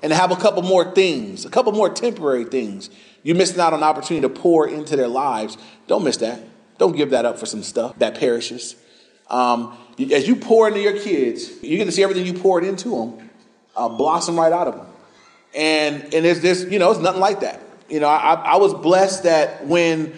and 0.03 0.13
have 0.13 0.31
a 0.31 0.37
couple 0.37 0.63
more 0.63 0.93
things, 0.93 1.45
a 1.45 1.51
couple 1.51 1.73
more 1.73 1.91
temporary 1.91 2.45
things, 2.45 2.91
you're 3.23 3.37
missing 3.37 3.61
out 3.61 3.73
on 3.73 3.81
an 3.81 3.85
opportunity 3.85 4.23
to 4.27 4.29
pour 4.29 4.67
into 4.67 4.97
their 4.97 5.09
lives. 5.09 5.59
Don't 5.87 6.03
miss 6.03 6.17
that. 6.19 6.41
Don't 6.79 6.97
give 6.97 7.11
that 7.11 7.25
up 7.25 7.39
for 7.39 7.47
some 7.47 7.63
stuff 7.63 7.99
that 7.99 8.19
perishes. 8.19 8.77
Um, 9.29 9.77
as 9.99 10.27
you 10.27 10.37
pour 10.37 10.69
into 10.69 10.81
your 10.81 10.99
kids, 10.99 11.63
you 11.63 11.77
get 11.77 11.85
to 11.85 11.93
see 11.93 12.03
everything 12.03 12.27
you 12.27 12.35
poured 12.35 12.65
into 12.65 12.91
them 12.91 13.31
uh, 13.77 13.89
blossom 13.89 14.39
right 14.39 14.53
out 14.53 14.69
of 14.69 14.77
them. 14.77 14.87
And 15.55 16.03
and 16.15 16.25
there's 16.25 16.41
this, 16.41 16.65
you 16.65 16.79
know, 16.79 16.91
it's 16.91 17.01
nothing 17.01 17.21
like 17.21 17.41
that. 17.41 17.61
You 17.89 18.01
know, 18.01 18.09
I, 18.09 18.35
I 18.35 18.57
was 18.57 18.75
blessed 18.75 19.25
that 19.25 19.67
when 19.67 20.13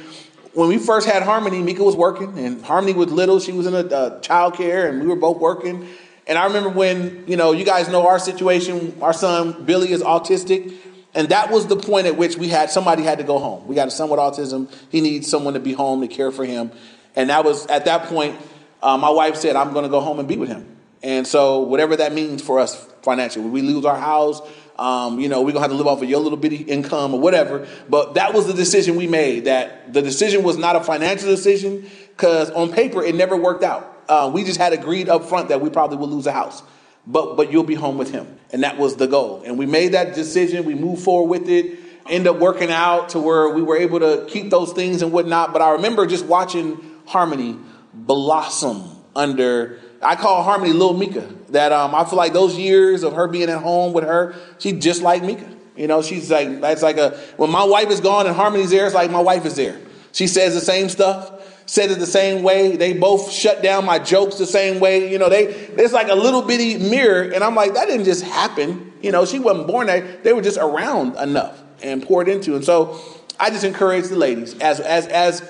when 0.55 0.69
we 0.69 0.79
first 0.79 1.07
had 1.07 1.23
Harmony, 1.23 1.63
Mika 1.63 1.83
was 1.83 1.97
working, 1.97 2.39
and 2.39 2.65
Harmony 2.65 2.95
was 2.95 3.13
little. 3.13 3.39
She 3.41 3.53
was 3.53 3.67
in 3.67 3.75
a 3.75 3.81
uh, 3.81 4.21
child 4.21 4.55
care, 4.55 4.89
and 4.89 5.03
we 5.03 5.07
were 5.07 5.17
both 5.17 5.39
working. 5.39 5.87
And 6.27 6.39
I 6.39 6.47
remember 6.47 6.71
when, 6.71 7.25
you 7.29 7.37
know, 7.37 7.53
you 7.53 7.65
guys 7.65 7.89
know 7.89 8.09
our 8.09 8.19
situation. 8.19 8.97
Our 9.03 9.13
son 9.13 9.65
Billy 9.65 9.93
is 9.93 10.03
autistic, 10.03 10.75
and 11.15 11.29
that 11.29 11.51
was 11.51 11.67
the 11.67 11.77
point 11.77 12.07
at 12.07 12.17
which 12.17 12.37
we 12.37 12.49
had 12.49 12.71
somebody 12.71 13.03
had 13.03 13.19
to 13.19 13.25
go 13.25 13.39
home. 13.39 13.67
We 13.67 13.75
got 13.75 13.89
a 13.89 13.91
son 13.91 14.09
with 14.09 14.19
autism. 14.19 14.73
He 14.91 15.03
needs 15.03 15.29
someone 15.29 15.55
to 15.55 15.61
be 15.61 15.75
home 15.75 16.01
to 16.01 16.09
care 16.09 16.31
for 16.31 16.47
him, 16.47 16.73
and 17.15 17.29
that 17.29 17.45
was 17.45 17.67
at 17.67 17.85
that 17.85 18.05
point 18.05 18.37
uh, 18.83 18.97
my 18.97 19.11
wife 19.11 19.37
said, 19.37 19.57
I'm 19.57 19.73
going 19.73 19.85
to 19.85 19.89
go 19.89 20.01
home 20.01 20.19
and 20.19 20.29
be 20.29 20.37
with 20.37 20.49
him. 20.49 20.77
And 21.03 21.27
so, 21.27 21.61
whatever 21.61 21.97
that 21.97 22.13
means 22.13 22.43
for 22.43 22.59
us 22.59 22.75
financially, 23.03 23.49
we 23.49 23.63
lose 23.63 23.85
our 23.85 23.99
house, 23.99 24.41
um, 24.79 25.19
you 25.21 25.29
know, 25.29 25.43
we're 25.43 25.53
to 25.53 25.61
have 25.61 25.71
to 25.71 25.77
live 25.77 25.87
off 25.87 26.03
of 26.03 26.09
your 26.09 26.21
little 26.21 26.39
bitty 26.39 26.57
income 26.57 27.15
or 27.15 27.21
whatever. 27.21 27.67
But 27.89 28.15
that 28.15 28.35
was 28.35 28.47
the 28.47 28.53
decision 28.53 28.97
we 28.97 29.07
made. 29.07 29.47
That 29.47 29.93
the 29.93 30.03
decision 30.03 30.43
was 30.43 30.57
not 30.57 30.77
a 30.77 30.81
financial 30.81 31.29
decision 31.29 31.89
because 32.11 32.51
on 32.51 32.73
paper 32.73 33.03
it 33.03 33.15
never 33.15 33.37
worked 33.37 33.65
out. 33.65 33.93
Uh, 34.09 34.31
we 34.33 34.45
just 34.45 34.59
had 34.59 34.73
agreed 34.73 35.09
up 35.09 35.25
front 35.25 35.49
that 35.49 35.61
we 35.61 35.71
probably 35.71 35.97
would 35.97 36.11
lose 36.11 36.27
a 36.27 36.33
house. 36.33 36.63
But, 37.07 37.37
but 37.37 37.53
you'll 37.53 37.65
be 37.65 37.75
home 37.75 37.99
with 37.99 38.11
him. 38.11 38.27
And 38.53 38.65
that 38.65 38.79
was 38.79 38.97
the 38.97 39.07
goal. 39.07 39.43
And 39.45 39.59
we 39.59 39.67
made 39.67 39.93
that 39.93 40.15
decision. 40.15 40.65
We 40.65 40.75
moved 40.75 41.03
forward 41.03 41.31
with 41.41 41.49
it. 41.49 41.79
End 42.09 42.27
up 42.27 42.39
working 42.39 42.71
out 42.71 43.11
to 43.11 43.21
where 43.21 43.49
we 43.49 43.63
were 43.63 43.77
able 43.77 44.01
to 44.01 44.27
keep 44.29 44.51
those 44.51 44.73
things 44.73 45.03
and 45.03 45.13
whatnot. 45.13 45.53
But 45.53 45.63
I 45.63 45.71
remember 45.71 46.07
just 46.07 46.25
watching 46.27 47.01
Harmony 47.07 47.59
blossom 47.97 48.85
under 49.15 49.81
I 50.03 50.15
call 50.15 50.43
Harmony 50.43 50.73
Little 50.73 50.97
Mika. 50.97 51.27
That 51.51 51.73
um, 51.73 51.95
I 51.95 52.05
feel 52.05 52.17
like 52.17 52.33
those 52.33 52.57
years 52.57 53.03
of 53.03 53.15
her 53.15 53.29
being 53.29 53.49
at 53.49 53.63
home 53.63 53.93
with 53.93 54.05
her, 54.05 54.35
she's 54.59 54.83
just 54.83 55.03
like 55.03 55.23
Mika. 55.23 55.49
You 55.77 55.87
know, 55.87 56.03
she's 56.03 56.31
like 56.31 56.61
that's 56.61 56.83
like 56.83 56.97
a 56.99 57.19
when 57.37 57.51
my 57.51 57.65
wife 57.65 57.91
is 57.91 58.01
gone 58.01 58.27
and 58.27 58.35
Harmony's 58.35 58.71
there, 58.71 58.87
it's 58.87 58.95
like 58.95 59.11
my 59.11 59.21
wife 59.21 59.45
is 59.45 59.57
there. 59.57 59.79
She 60.13 60.27
says 60.27 60.55
the 60.55 60.61
same 60.61 60.89
stuff, 60.89 61.65
said 61.67 61.91
it 61.91 61.99
the 61.99 62.07
same 62.07 62.43
way. 62.43 62.77
They 62.77 62.95
both 62.95 63.31
shut 63.31 63.63
down 63.63 63.85
my 63.85 63.99
jokes 63.99 64.37
the 64.37 64.47
same 64.47 64.81
way. 64.81 65.11
You 65.11 65.19
know, 65.19 65.29
they 65.29 65.45
it's 65.45 65.93
like 65.93 66.09
a 66.09 66.15
little 66.15 66.43
bitty 66.43 66.79
mirror, 66.79 67.23
and 67.23 67.45
I'm 67.45 67.55
like, 67.55 67.75
that 67.75 67.87
didn't 67.87 68.07
just 68.07 68.25
happen. 68.25 68.93
You 69.03 69.13
know, 69.13 69.27
she 69.27 69.39
wasn't 69.39 69.67
born 69.67 69.87
there. 69.87 70.19
They 70.23 70.33
were 70.33 70.43
just 70.43 70.59
around 70.59 71.17
enough 71.17 71.63
and 71.83 72.03
poured 72.03 72.29
into. 72.29 72.57
And 72.57 72.65
so 72.65 72.99
I 73.39 73.51
just 73.51 73.65
encourage 73.65 74.09
the 74.09 74.17
ladies 74.17 74.59
as 74.59 74.81
as 74.81 75.07
as 75.09 75.49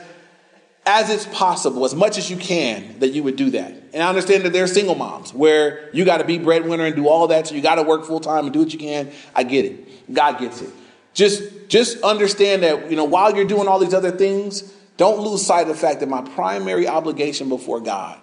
as 0.86 1.10
it's 1.10 1.26
possible, 1.26 1.84
as 1.84 1.94
much 1.94 2.16
as 2.16 2.30
you 2.30 2.36
can, 2.36 3.00
that 3.00 3.08
you 3.08 3.24
would 3.24 3.36
do 3.36 3.50
that. 3.50 3.74
And 3.92 4.02
I 4.02 4.08
understand 4.08 4.44
that 4.44 4.52
there 4.52 4.62
are 4.64 4.68
single 4.68 4.94
moms 4.94 5.34
where 5.34 5.90
you 5.92 6.04
got 6.04 6.18
to 6.18 6.24
be 6.24 6.38
breadwinner 6.38 6.84
and 6.84 6.94
do 6.94 7.08
all 7.08 7.26
that, 7.28 7.48
so 7.48 7.54
you 7.54 7.60
got 7.60 7.74
to 7.74 7.82
work 7.82 8.04
full 8.04 8.20
time 8.20 8.44
and 8.44 8.52
do 8.52 8.60
what 8.60 8.72
you 8.72 8.78
can. 8.78 9.10
I 9.34 9.42
get 9.42 9.64
it. 9.64 10.14
God 10.14 10.38
gets 10.38 10.62
it. 10.62 10.70
Just, 11.12 11.68
just 11.68 12.00
understand 12.02 12.62
that, 12.62 12.90
you 12.90 12.96
know, 12.96 13.04
while 13.04 13.34
you're 13.34 13.46
doing 13.46 13.66
all 13.66 13.78
these 13.78 13.94
other 13.94 14.12
things, 14.12 14.62
don't 14.96 15.20
lose 15.20 15.44
sight 15.44 15.62
of 15.62 15.68
the 15.68 15.74
fact 15.74 16.00
that 16.00 16.08
my 16.08 16.22
primary 16.22 16.86
obligation 16.86 17.48
before 17.48 17.80
God 17.80 18.18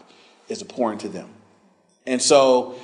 is 0.48 0.60
to 0.60 0.66
pour 0.66 0.92
into 0.92 1.10
them. 1.10 1.30
And 2.06 2.22
so 2.22 2.76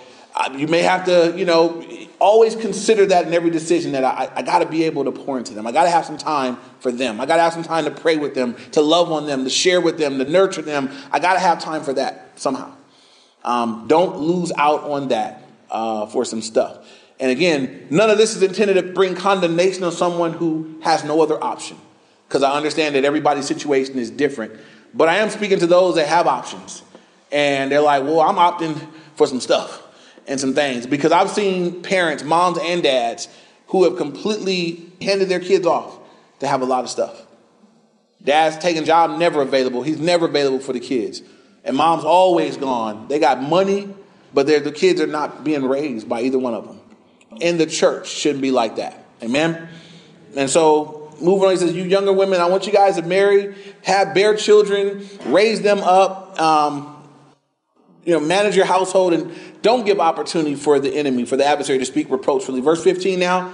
you 0.56 0.68
may 0.68 0.82
have 0.82 1.06
to, 1.06 1.34
you 1.38 1.46
know, 1.46 1.84
always 2.20 2.56
consider 2.56 3.06
that 3.06 3.28
in 3.28 3.34
every 3.34 3.50
decision 3.50 3.92
that 3.94 4.04
I, 4.04 4.30
I 4.36 4.42
got 4.42 4.60
to 4.60 4.66
be 4.66 4.84
able 4.84 5.06
to 5.06 5.12
pour 5.12 5.38
into 5.38 5.54
them. 5.54 5.68
I 5.68 5.72
got 5.72 5.84
to 5.84 5.90
have 5.90 6.06
some 6.06 6.18
time 6.18 6.58
for 6.80 6.92
them. 6.92 7.20
I 7.20 7.26
got 7.26 7.38
to 7.38 7.42
have 7.42 7.54
some 7.54 7.64
time 7.64 7.86
to 7.86 7.92
pray 7.92 8.18
with 8.18 8.36
them, 8.36 8.56
to 8.72 8.82
love 8.82 9.12
on 9.12 9.26
them, 9.26 9.44
to 9.44 9.50
share 9.50 9.82
with 9.82 9.98
them, 9.98 10.18
to 10.18 10.26
nurture 10.26 10.62
them. 10.62 10.90
I 11.12 11.20
got 11.20 11.34
to 11.34 11.40
have 11.40 11.60
time 11.60 11.84
for 11.84 11.94
that 11.94 12.32
somehow. 12.36 12.74
Um, 13.44 13.86
don't 13.88 14.18
lose 14.18 14.52
out 14.58 14.84
on 14.84 15.10
that 15.10 15.44
uh, 15.70 16.06
for 16.08 16.26
some 16.26 16.42
stuff. 16.42 16.88
And 17.20 17.32
again, 17.32 17.88
none 17.90 18.10
of 18.10 18.18
this 18.18 18.36
is 18.36 18.44
intended 18.44 18.76
to 18.76 18.84
bring 18.94 19.16
condemnation 19.16 19.84
on 19.84 19.92
someone 19.92 20.34
who 20.34 20.80
has 20.82 21.04
no 21.04 21.22
other 21.22 21.42
option, 21.44 21.78
because 22.28 22.44
I 22.44 22.52
understand 22.56 22.96
that 22.96 23.04
everybody's 23.04 23.46
situation 23.46 24.00
is 24.00 24.10
different. 24.10 24.54
But 24.94 25.10
I 25.10 25.18
am 25.18 25.30
speaking 25.30 25.60
to 25.60 25.68
those 25.68 25.96
that 25.96 26.08
have 26.08 26.28
options 26.28 26.82
and 27.32 27.72
they're 27.72 27.82
like, 27.82 28.04
well, 28.04 28.22
I'm 28.22 28.38
opting 28.38 28.88
for 29.16 29.28
some 29.28 29.40
stuff 29.40 29.86
and 30.30 30.40
some 30.40 30.54
things 30.54 30.88
because 30.88 31.12
I've 31.12 31.30
seen 31.30 31.82
parents, 31.82 32.24
moms 32.24 32.58
and 32.60 32.82
dads, 32.82 33.28
who 33.68 33.84
have 33.84 33.98
completely 33.98 34.86
handed 35.02 35.28
their 35.28 35.40
kids 35.40 35.66
off 35.66 36.00
to 36.40 36.48
have 36.48 36.62
a 36.62 36.66
lot 36.66 36.86
of 36.86 36.90
stuff. 36.90 37.26
Dad's 38.24 38.58
taking 38.58 38.86
job, 38.86 39.18
never 39.18 39.42
available. 39.42 39.82
He's 39.82 40.00
never 40.00 40.26
available 40.26 40.60
for 40.60 40.72
the 40.72 40.80
kids. 40.80 41.22
And 41.64 41.76
mom's 41.76 42.04
always 42.04 42.58
gone. 42.58 43.08
They 43.08 43.20
got 43.20 43.42
money, 43.42 43.94
but 44.34 44.46
the 44.46 44.72
kids 44.72 45.02
are 45.02 45.08
not 45.08 45.44
being 45.44 45.66
raised 45.66 46.08
by 46.08 46.22
either 46.22 46.40
one 46.40 46.54
of 46.54 46.68
them. 46.68 46.80
And 47.42 47.60
the 47.60 47.66
church 47.66 48.08
shouldn't 48.08 48.42
be 48.42 48.52
like 48.52 48.76
that. 48.78 49.04
Amen? 49.24 49.68
And 50.36 50.50
so, 50.50 51.12
moving 51.22 51.46
on, 51.46 51.52
he 51.52 51.58
says, 51.58 51.74
You 51.74 51.84
younger 51.84 52.14
women, 52.14 52.40
I 52.40 52.48
want 52.48 52.68
you 52.68 52.74
guys 52.74 52.96
to 52.98 53.02
marry, 53.02 53.56
have, 53.84 54.14
bear 54.14 54.36
children, 54.36 55.08
raise 55.26 55.62
them 55.62 55.80
up, 55.80 56.40
um, 56.40 56.99
you 58.06 58.14
know, 58.14 58.20
manage 58.20 58.56
your 58.56 58.66
household, 58.66 59.14
and 59.14 59.34
don't 59.62 59.86
give 59.86 60.00
opportunity 60.00 60.56
for 60.56 60.80
the 60.80 60.94
enemy, 60.96 61.26
for 61.26 61.38
the 61.38 61.46
adversary 61.46 61.80
to 61.80 61.86
speak 61.86 62.10
reproachfully. 62.10 62.62
Verse 62.62 62.84
15 62.84 63.20
now. 63.20 63.54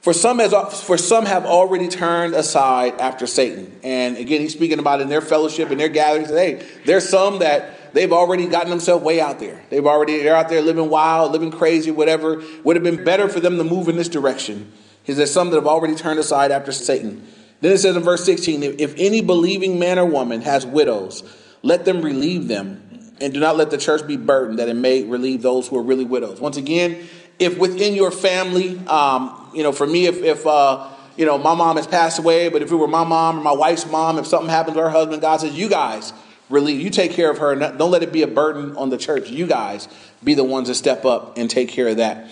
For 0.00 0.12
some, 0.12 0.38
has, 0.38 0.54
for 0.82 0.96
some 0.96 1.26
have 1.26 1.44
already 1.44 1.88
turned 1.88 2.34
aside 2.34 2.94
after 3.00 3.26
Satan. 3.26 3.78
And 3.82 4.16
again, 4.16 4.40
he's 4.40 4.52
speaking 4.52 4.78
about 4.78 5.00
in 5.00 5.08
their 5.08 5.20
fellowship 5.20 5.70
and 5.70 5.80
their 5.80 5.88
gatherings. 5.88 6.30
Hey, 6.30 6.64
there's 6.86 7.08
some 7.08 7.40
that 7.40 7.92
they've 7.94 8.12
already 8.12 8.46
gotten 8.46 8.70
themselves 8.70 9.04
way 9.04 9.20
out 9.20 9.40
there. 9.40 9.60
They've 9.70 9.84
already, 9.84 10.22
they're 10.22 10.36
out 10.36 10.48
there 10.48 10.62
living 10.62 10.88
wild, 10.88 11.32
living 11.32 11.50
crazy, 11.50 11.90
whatever. 11.90 12.42
Would 12.62 12.76
have 12.76 12.84
been 12.84 13.02
better 13.02 13.28
for 13.28 13.40
them 13.40 13.58
to 13.58 13.64
move 13.64 13.88
in 13.88 13.96
this 13.96 14.08
direction. 14.08 14.72
He 15.02 15.14
says, 15.14 15.32
some 15.32 15.50
that 15.50 15.56
have 15.56 15.66
already 15.66 15.96
turned 15.96 16.20
aside 16.20 16.52
after 16.52 16.70
Satan. 16.70 17.26
Then 17.60 17.72
it 17.72 17.78
says 17.78 17.96
in 17.96 18.02
verse 18.02 18.24
16, 18.24 18.62
if 18.62 18.94
any 18.96 19.20
believing 19.20 19.80
man 19.80 19.98
or 19.98 20.04
woman 20.04 20.42
has 20.42 20.64
widows, 20.64 21.24
let 21.62 21.84
them 21.84 22.02
relieve 22.02 22.46
them 22.46 22.87
and 23.20 23.34
do 23.34 23.40
not 23.40 23.56
let 23.56 23.70
the 23.70 23.78
church 23.78 24.06
be 24.06 24.16
burdened 24.16 24.58
that 24.58 24.68
it 24.68 24.74
may 24.74 25.04
relieve 25.04 25.42
those 25.42 25.68
who 25.68 25.76
are 25.76 25.82
really 25.82 26.04
widows. 26.04 26.40
Once 26.40 26.56
again, 26.56 27.08
if 27.38 27.58
within 27.58 27.94
your 27.94 28.10
family, 28.10 28.78
um, 28.86 29.50
you 29.54 29.62
know, 29.62 29.72
for 29.72 29.86
me, 29.86 30.06
if, 30.06 30.22
if 30.22 30.46
uh, 30.46 30.88
you 31.16 31.26
know, 31.26 31.36
my 31.36 31.54
mom 31.54 31.76
has 31.76 31.86
passed 31.86 32.18
away, 32.18 32.48
but 32.48 32.62
if 32.62 32.70
it 32.70 32.76
were 32.76 32.88
my 32.88 33.04
mom 33.04 33.38
or 33.38 33.42
my 33.42 33.52
wife's 33.52 33.86
mom, 33.86 34.18
if 34.18 34.26
something 34.26 34.48
happens 34.48 34.76
to 34.76 34.82
her 34.82 34.90
husband, 34.90 35.20
God 35.20 35.40
says, 35.40 35.52
you 35.52 35.68
guys 35.68 36.12
relieve, 36.48 36.80
you 36.80 36.90
take 36.90 37.12
care 37.12 37.30
of 37.30 37.38
her. 37.38 37.54
Don't 37.54 37.90
let 37.90 38.02
it 38.02 38.12
be 38.12 38.22
a 38.22 38.26
burden 38.28 38.76
on 38.76 38.90
the 38.90 38.96
church. 38.96 39.28
You 39.28 39.46
guys 39.46 39.88
be 40.22 40.34
the 40.34 40.44
ones 40.44 40.68
to 40.68 40.74
step 40.74 41.04
up 41.04 41.36
and 41.36 41.50
take 41.50 41.68
care 41.68 41.88
of 41.88 41.96
that. 41.98 42.30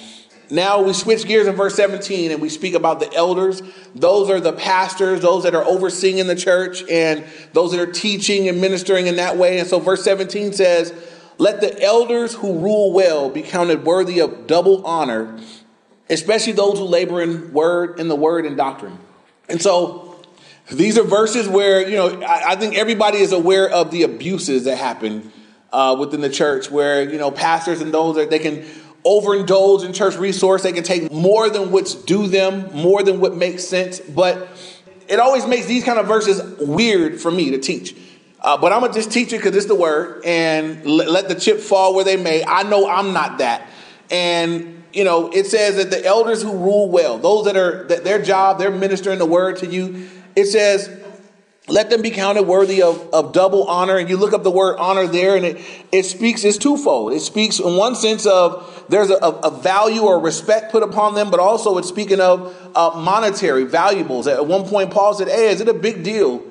Now 0.50 0.82
we 0.82 0.92
switch 0.92 1.26
gears 1.26 1.46
in 1.46 1.54
verse 1.54 1.74
17 1.74 2.30
and 2.30 2.40
we 2.40 2.48
speak 2.48 2.74
about 2.74 3.00
the 3.00 3.12
elders. 3.12 3.62
Those 3.94 4.30
are 4.30 4.40
the 4.40 4.52
pastors, 4.52 5.20
those 5.20 5.42
that 5.42 5.54
are 5.54 5.64
overseeing 5.64 6.18
in 6.18 6.26
the 6.26 6.36
church, 6.36 6.82
and 6.88 7.24
those 7.52 7.72
that 7.72 7.80
are 7.80 7.90
teaching 7.90 8.48
and 8.48 8.60
ministering 8.60 9.06
in 9.06 9.16
that 9.16 9.36
way. 9.36 9.58
And 9.58 9.68
so 9.68 9.80
verse 9.80 10.04
17 10.04 10.52
says, 10.52 10.94
Let 11.38 11.60
the 11.60 11.82
elders 11.82 12.34
who 12.34 12.58
rule 12.58 12.92
well 12.92 13.28
be 13.28 13.42
counted 13.42 13.84
worthy 13.84 14.20
of 14.20 14.46
double 14.46 14.86
honor, 14.86 15.38
especially 16.08 16.52
those 16.52 16.78
who 16.78 16.84
labor 16.84 17.20
in 17.20 17.52
word 17.52 17.98
in 17.98 18.08
the 18.08 18.16
word 18.16 18.46
and 18.46 18.56
doctrine. 18.56 18.98
And 19.48 19.60
so 19.60 20.06
these 20.70 20.98
are 20.98 21.04
verses 21.04 21.48
where, 21.48 21.88
you 21.88 21.96
know, 21.96 22.22
I, 22.22 22.52
I 22.52 22.56
think 22.56 22.76
everybody 22.76 23.18
is 23.18 23.32
aware 23.32 23.68
of 23.68 23.90
the 23.90 24.02
abuses 24.02 24.64
that 24.64 24.76
happen 24.76 25.32
uh, 25.72 25.96
within 25.98 26.20
the 26.20 26.30
church, 26.30 26.70
where, 26.70 27.08
you 27.08 27.18
know, 27.18 27.30
pastors 27.30 27.80
and 27.80 27.92
those 27.92 28.16
that 28.16 28.30
they 28.30 28.38
can 28.38 28.64
overindulge 29.06 29.84
in 29.84 29.92
church 29.92 30.16
resource. 30.16 30.64
They 30.64 30.72
can 30.72 30.82
take 30.82 31.12
more 31.12 31.48
than 31.48 31.70
what's 31.70 31.94
due 31.94 32.26
them, 32.26 32.68
more 32.74 33.02
than 33.02 33.20
what 33.20 33.36
makes 33.36 33.64
sense. 33.64 34.00
But 34.00 34.48
it 35.08 35.20
always 35.20 35.46
makes 35.46 35.66
these 35.66 35.84
kind 35.84 35.98
of 35.98 36.06
verses 36.06 36.42
weird 36.58 37.20
for 37.20 37.30
me 37.30 37.52
to 37.52 37.58
teach. 37.58 37.96
Uh, 38.40 38.56
but 38.56 38.72
I'm 38.72 38.80
gonna 38.80 38.92
just 38.92 39.12
teach 39.12 39.32
it 39.32 39.36
because 39.36 39.56
it's 39.56 39.66
the 39.66 39.74
word 39.74 40.24
and 40.24 40.84
let, 40.84 41.10
let 41.10 41.28
the 41.28 41.34
chip 41.34 41.60
fall 41.60 41.94
where 41.94 42.04
they 42.04 42.16
may. 42.16 42.44
I 42.44 42.64
know 42.64 42.88
I'm 42.88 43.12
not 43.12 43.38
that. 43.38 43.68
And 44.10 44.84
you 44.92 45.04
know, 45.04 45.30
it 45.30 45.46
says 45.46 45.76
that 45.76 45.90
the 45.90 46.04
elders 46.04 46.42
who 46.42 46.52
rule 46.52 46.90
well, 46.90 47.18
those 47.18 47.44
that 47.44 47.56
are 47.56 47.84
that 47.84 48.04
their 48.04 48.20
job, 48.20 48.58
they're 48.58 48.70
ministering 48.70 49.18
the 49.18 49.26
word 49.26 49.58
to 49.58 49.66
you. 49.66 50.08
It 50.34 50.46
says 50.46 50.90
let 51.68 51.90
them 51.90 52.00
be 52.00 52.10
counted 52.10 52.44
worthy 52.44 52.82
of, 52.82 53.08
of 53.12 53.32
double 53.32 53.64
honor. 53.64 53.96
And 53.96 54.08
you 54.08 54.16
look 54.16 54.32
up 54.32 54.42
the 54.42 54.50
word 54.50 54.76
honor 54.78 55.06
there, 55.06 55.36
and 55.36 55.44
it, 55.44 55.60
it 55.90 56.04
speaks, 56.04 56.44
it's 56.44 56.58
twofold. 56.58 57.12
It 57.12 57.20
speaks 57.20 57.58
in 57.58 57.76
one 57.76 57.94
sense 57.96 58.26
of 58.26 58.75
there's 58.88 59.10
a, 59.10 59.16
a 59.16 59.50
value 59.50 60.02
or 60.02 60.20
respect 60.20 60.72
put 60.72 60.82
upon 60.82 61.14
them, 61.14 61.30
but 61.30 61.40
also 61.40 61.78
it's 61.78 61.88
speaking 61.88 62.20
of 62.20 62.54
uh, 62.74 62.92
monetary 62.96 63.64
valuables. 63.64 64.26
At 64.26 64.46
one 64.46 64.64
point, 64.64 64.90
Paul 64.90 65.14
said, 65.14 65.28
Hey, 65.28 65.50
is 65.50 65.60
it 65.60 65.68
a 65.68 65.74
big 65.74 66.02
deal 66.02 66.42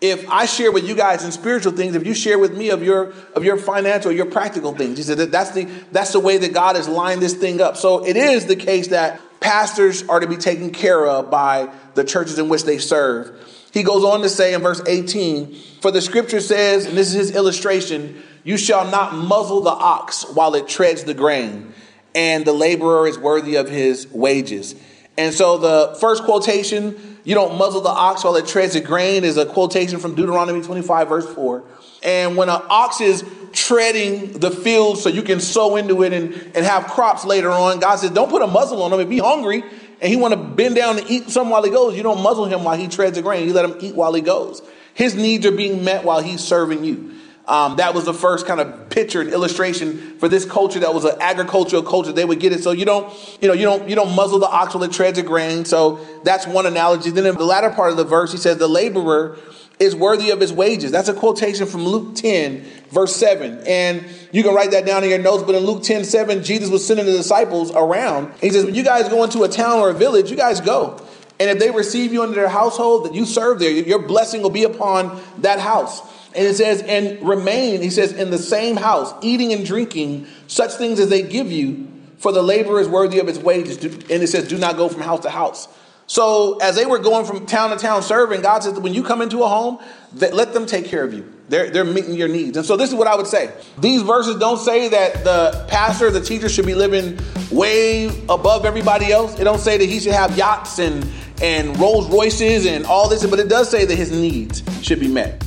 if 0.00 0.28
I 0.28 0.44
share 0.44 0.70
with 0.70 0.86
you 0.86 0.94
guys 0.94 1.24
in 1.24 1.32
spiritual 1.32 1.72
things, 1.72 1.94
if 1.94 2.06
you 2.06 2.12
share 2.12 2.38
with 2.38 2.56
me 2.56 2.68
of 2.70 2.82
your 2.82 3.14
of 3.34 3.42
your 3.42 3.56
financial, 3.56 4.12
your 4.12 4.26
practical 4.26 4.74
things? 4.74 4.98
He 4.98 5.04
said 5.04 5.18
that 5.18 5.32
that's 5.32 5.52
the 5.52 5.64
that's 5.92 6.12
the 6.12 6.20
way 6.20 6.36
that 6.36 6.52
God 6.52 6.76
has 6.76 6.88
lined 6.88 7.22
this 7.22 7.34
thing 7.34 7.60
up. 7.60 7.76
So 7.76 8.04
it 8.04 8.16
is 8.16 8.46
the 8.46 8.56
case 8.56 8.88
that 8.88 9.20
pastors 9.40 10.06
are 10.08 10.20
to 10.20 10.26
be 10.26 10.36
taken 10.36 10.70
care 10.70 11.06
of 11.06 11.30
by 11.30 11.70
the 11.94 12.04
churches 12.04 12.38
in 12.38 12.48
which 12.48 12.64
they 12.64 12.78
serve. 12.78 13.32
He 13.72 13.82
goes 13.82 14.04
on 14.04 14.20
to 14.22 14.28
say 14.28 14.54
in 14.54 14.60
verse 14.60 14.80
18, 14.86 15.54
For 15.80 15.90
the 15.90 16.00
scripture 16.00 16.40
says, 16.40 16.86
and 16.86 16.96
this 16.96 17.08
is 17.08 17.14
his 17.14 17.36
illustration, 17.36 18.22
you 18.44 18.56
shall 18.56 18.90
not 18.90 19.14
muzzle 19.14 19.62
the 19.62 19.70
ox 19.70 20.24
while 20.32 20.54
it 20.54 20.68
treads 20.68 21.04
the 21.04 21.14
grain, 21.14 21.72
and 22.14 22.44
the 22.44 22.52
laborer 22.52 23.06
is 23.06 23.18
worthy 23.18 23.56
of 23.56 23.68
his 23.68 24.06
wages. 24.08 24.74
And 25.16 25.34
so 25.34 25.58
the 25.58 25.96
first 26.00 26.24
quotation, 26.24 27.18
you 27.24 27.34
don't 27.34 27.56
muzzle 27.56 27.80
the 27.80 27.88
ox 27.88 28.24
while 28.24 28.36
it 28.36 28.46
treads 28.46 28.74
the 28.74 28.80
grain, 28.80 29.24
is 29.24 29.36
a 29.36 29.46
quotation 29.46 29.98
from 29.98 30.14
Deuteronomy 30.14 30.62
25, 30.62 31.08
verse 31.08 31.34
4. 31.34 31.62
And 32.02 32.36
when 32.36 32.48
an 32.48 32.60
ox 32.68 33.00
is 33.00 33.24
treading 33.52 34.32
the 34.32 34.50
field 34.50 34.98
so 34.98 35.08
you 35.08 35.22
can 35.22 35.40
sow 35.40 35.76
into 35.76 36.02
it 36.02 36.12
and, 36.12 36.34
and 36.54 36.66
have 36.66 36.86
crops 36.88 37.24
later 37.24 37.50
on, 37.50 37.78
God 37.78 37.96
says, 37.96 38.10
don't 38.10 38.28
put 38.28 38.42
a 38.42 38.46
muzzle 38.46 38.82
on 38.82 38.92
him. 38.92 39.00
If 39.00 39.08
he's 39.08 39.22
hungry, 39.22 39.62
and 40.00 40.10
he 40.10 40.16
want 40.16 40.34
to 40.34 40.40
bend 40.40 40.74
down 40.74 40.98
and 40.98 41.08
eat 41.10 41.30
something 41.30 41.50
while 41.50 41.62
he 41.62 41.70
goes, 41.70 41.96
you 41.96 42.02
don't 42.02 42.22
muzzle 42.22 42.44
him 42.44 42.64
while 42.64 42.76
he 42.76 42.88
treads 42.88 43.16
the 43.16 43.22
grain. 43.22 43.46
You 43.46 43.54
let 43.54 43.64
him 43.64 43.76
eat 43.80 43.94
while 43.94 44.12
he 44.12 44.20
goes. 44.20 44.60
His 44.92 45.14
needs 45.14 45.46
are 45.46 45.52
being 45.52 45.84
met 45.84 46.04
while 46.04 46.20
he's 46.20 46.42
serving 46.42 46.84
you. 46.84 47.14
Um, 47.46 47.76
that 47.76 47.92
was 47.92 48.06
the 48.06 48.14
first 48.14 48.46
kind 48.46 48.58
of 48.58 48.88
picture 48.88 49.20
and 49.20 49.30
illustration 49.30 50.18
for 50.18 50.28
this 50.28 50.46
culture 50.46 50.80
that 50.80 50.94
was 50.94 51.04
an 51.04 51.16
agricultural 51.20 51.82
culture. 51.82 52.10
They 52.10 52.24
would 52.24 52.40
get 52.40 52.52
it. 52.52 52.62
So 52.62 52.72
you 52.72 52.86
don't, 52.86 53.12
you 53.42 53.48
know, 53.48 53.54
you 53.54 53.64
don't, 53.64 53.88
you 53.88 53.94
don't 53.94 54.14
muzzle 54.14 54.38
the 54.38 54.48
ox 54.48 54.74
while 54.74 54.82
it 54.84 54.92
treads 54.92 55.18
the 55.18 55.22
grain. 55.22 55.66
So 55.66 56.00
that's 56.24 56.46
one 56.46 56.64
analogy. 56.64 57.10
Then 57.10 57.26
in 57.26 57.34
the 57.34 57.44
latter 57.44 57.68
part 57.68 57.90
of 57.90 57.98
the 57.98 58.04
verse, 58.04 58.32
he 58.32 58.38
says, 58.38 58.56
the 58.56 58.68
laborer 58.68 59.36
is 59.78 59.94
worthy 59.94 60.30
of 60.30 60.40
his 60.40 60.52
wages. 60.52 60.90
That's 60.90 61.08
a 61.08 61.14
quotation 61.14 61.66
from 61.66 61.84
Luke 61.84 62.14
10, 62.14 62.64
verse 62.90 63.14
7. 63.16 63.62
And 63.66 64.06
you 64.32 64.42
can 64.42 64.54
write 64.54 64.70
that 64.70 64.86
down 64.86 65.04
in 65.04 65.10
your 65.10 65.18
notes, 65.18 65.42
but 65.42 65.54
in 65.54 65.64
Luke 65.64 65.82
10, 65.82 66.04
7, 66.04 66.42
Jesus 66.42 66.70
was 66.70 66.86
sending 66.86 67.04
the 67.04 67.12
disciples 67.12 67.72
around. 67.72 68.32
He 68.40 68.50
says, 68.50 68.64
When 68.64 68.74
you 68.74 68.84
guys 68.84 69.08
go 69.08 69.24
into 69.24 69.42
a 69.42 69.48
town 69.48 69.80
or 69.80 69.90
a 69.90 69.94
village, 69.94 70.30
you 70.30 70.36
guys 70.36 70.60
go. 70.60 71.00
And 71.40 71.50
if 71.50 71.58
they 71.58 71.70
receive 71.70 72.12
you 72.12 72.22
into 72.22 72.36
their 72.36 72.48
household, 72.48 73.06
that 73.06 73.14
you 73.14 73.26
serve 73.26 73.58
there, 73.58 73.70
your 73.70 73.98
blessing 73.98 74.40
will 74.40 74.50
be 74.50 74.62
upon 74.62 75.20
that 75.38 75.58
house. 75.58 76.00
And 76.36 76.46
it 76.46 76.54
says, 76.54 76.82
and 76.82 77.26
remain, 77.26 77.80
he 77.80 77.90
says, 77.90 78.12
in 78.12 78.30
the 78.30 78.38
same 78.38 78.76
house, 78.76 79.14
eating 79.22 79.52
and 79.52 79.64
drinking 79.64 80.26
such 80.46 80.72
things 80.72 80.98
as 80.98 81.08
they 81.08 81.22
give 81.22 81.52
you, 81.52 81.88
for 82.18 82.32
the 82.32 82.42
laborer 82.42 82.80
is 82.80 82.88
worthy 82.88 83.18
of 83.18 83.26
his 83.26 83.38
wages. 83.38 83.82
And 83.84 84.22
it 84.22 84.28
says, 84.28 84.48
do 84.48 84.58
not 84.58 84.76
go 84.76 84.88
from 84.88 85.02
house 85.02 85.20
to 85.20 85.30
house. 85.30 85.68
So 86.06 86.58
as 86.58 86.76
they 86.76 86.86
were 86.86 86.98
going 86.98 87.24
from 87.24 87.46
town 87.46 87.70
to 87.70 87.76
town 87.76 88.02
serving, 88.02 88.42
God 88.42 88.62
says, 88.62 88.78
when 88.78 88.94
you 88.94 89.02
come 89.02 89.22
into 89.22 89.42
a 89.42 89.48
home, 89.48 89.78
let 90.12 90.52
them 90.52 90.66
take 90.66 90.86
care 90.86 91.04
of 91.04 91.14
you. 91.14 91.30
They're, 91.48 91.70
they're 91.70 91.84
meeting 91.84 92.14
your 92.14 92.28
needs. 92.28 92.56
And 92.56 92.66
so 92.66 92.76
this 92.76 92.90
is 92.90 92.94
what 92.94 93.06
I 93.06 93.14
would 93.14 93.26
say. 93.26 93.52
These 93.78 94.02
verses 94.02 94.36
don't 94.36 94.58
say 94.58 94.88
that 94.88 95.24
the 95.24 95.66
pastor, 95.68 96.10
the 96.10 96.20
teacher 96.20 96.48
should 96.48 96.66
be 96.66 96.74
living 96.74 97.18
way 97.50 98.06
above 98.28 98.64
everybody 98.64 99.12
else. 99.12 99.38
It 99.38 99.44
don't 99.44 99.60
say 99.60 99.78
that 99.78 99.88
he 99.88 100.00
should 100.00 100.14
have 100.14 100.36
yachts 100.36 100.78
and, 100.78 101.06
and 101.42 101.78
Rolls 101.78 102.08
Royces 102.10 102.66
and 102.66 102.84
all 102.86 103.08
this, 103.08 103.24
but 103.26 103.38
it 103.38 103.48
does 103.48 103.70
say 103.70 103.84
that 103.84 103.96
his 103.96 104.10
needs 104.10 104.62
should 104.82 105.00
be 105.00 105.08
met. 105.08 105.44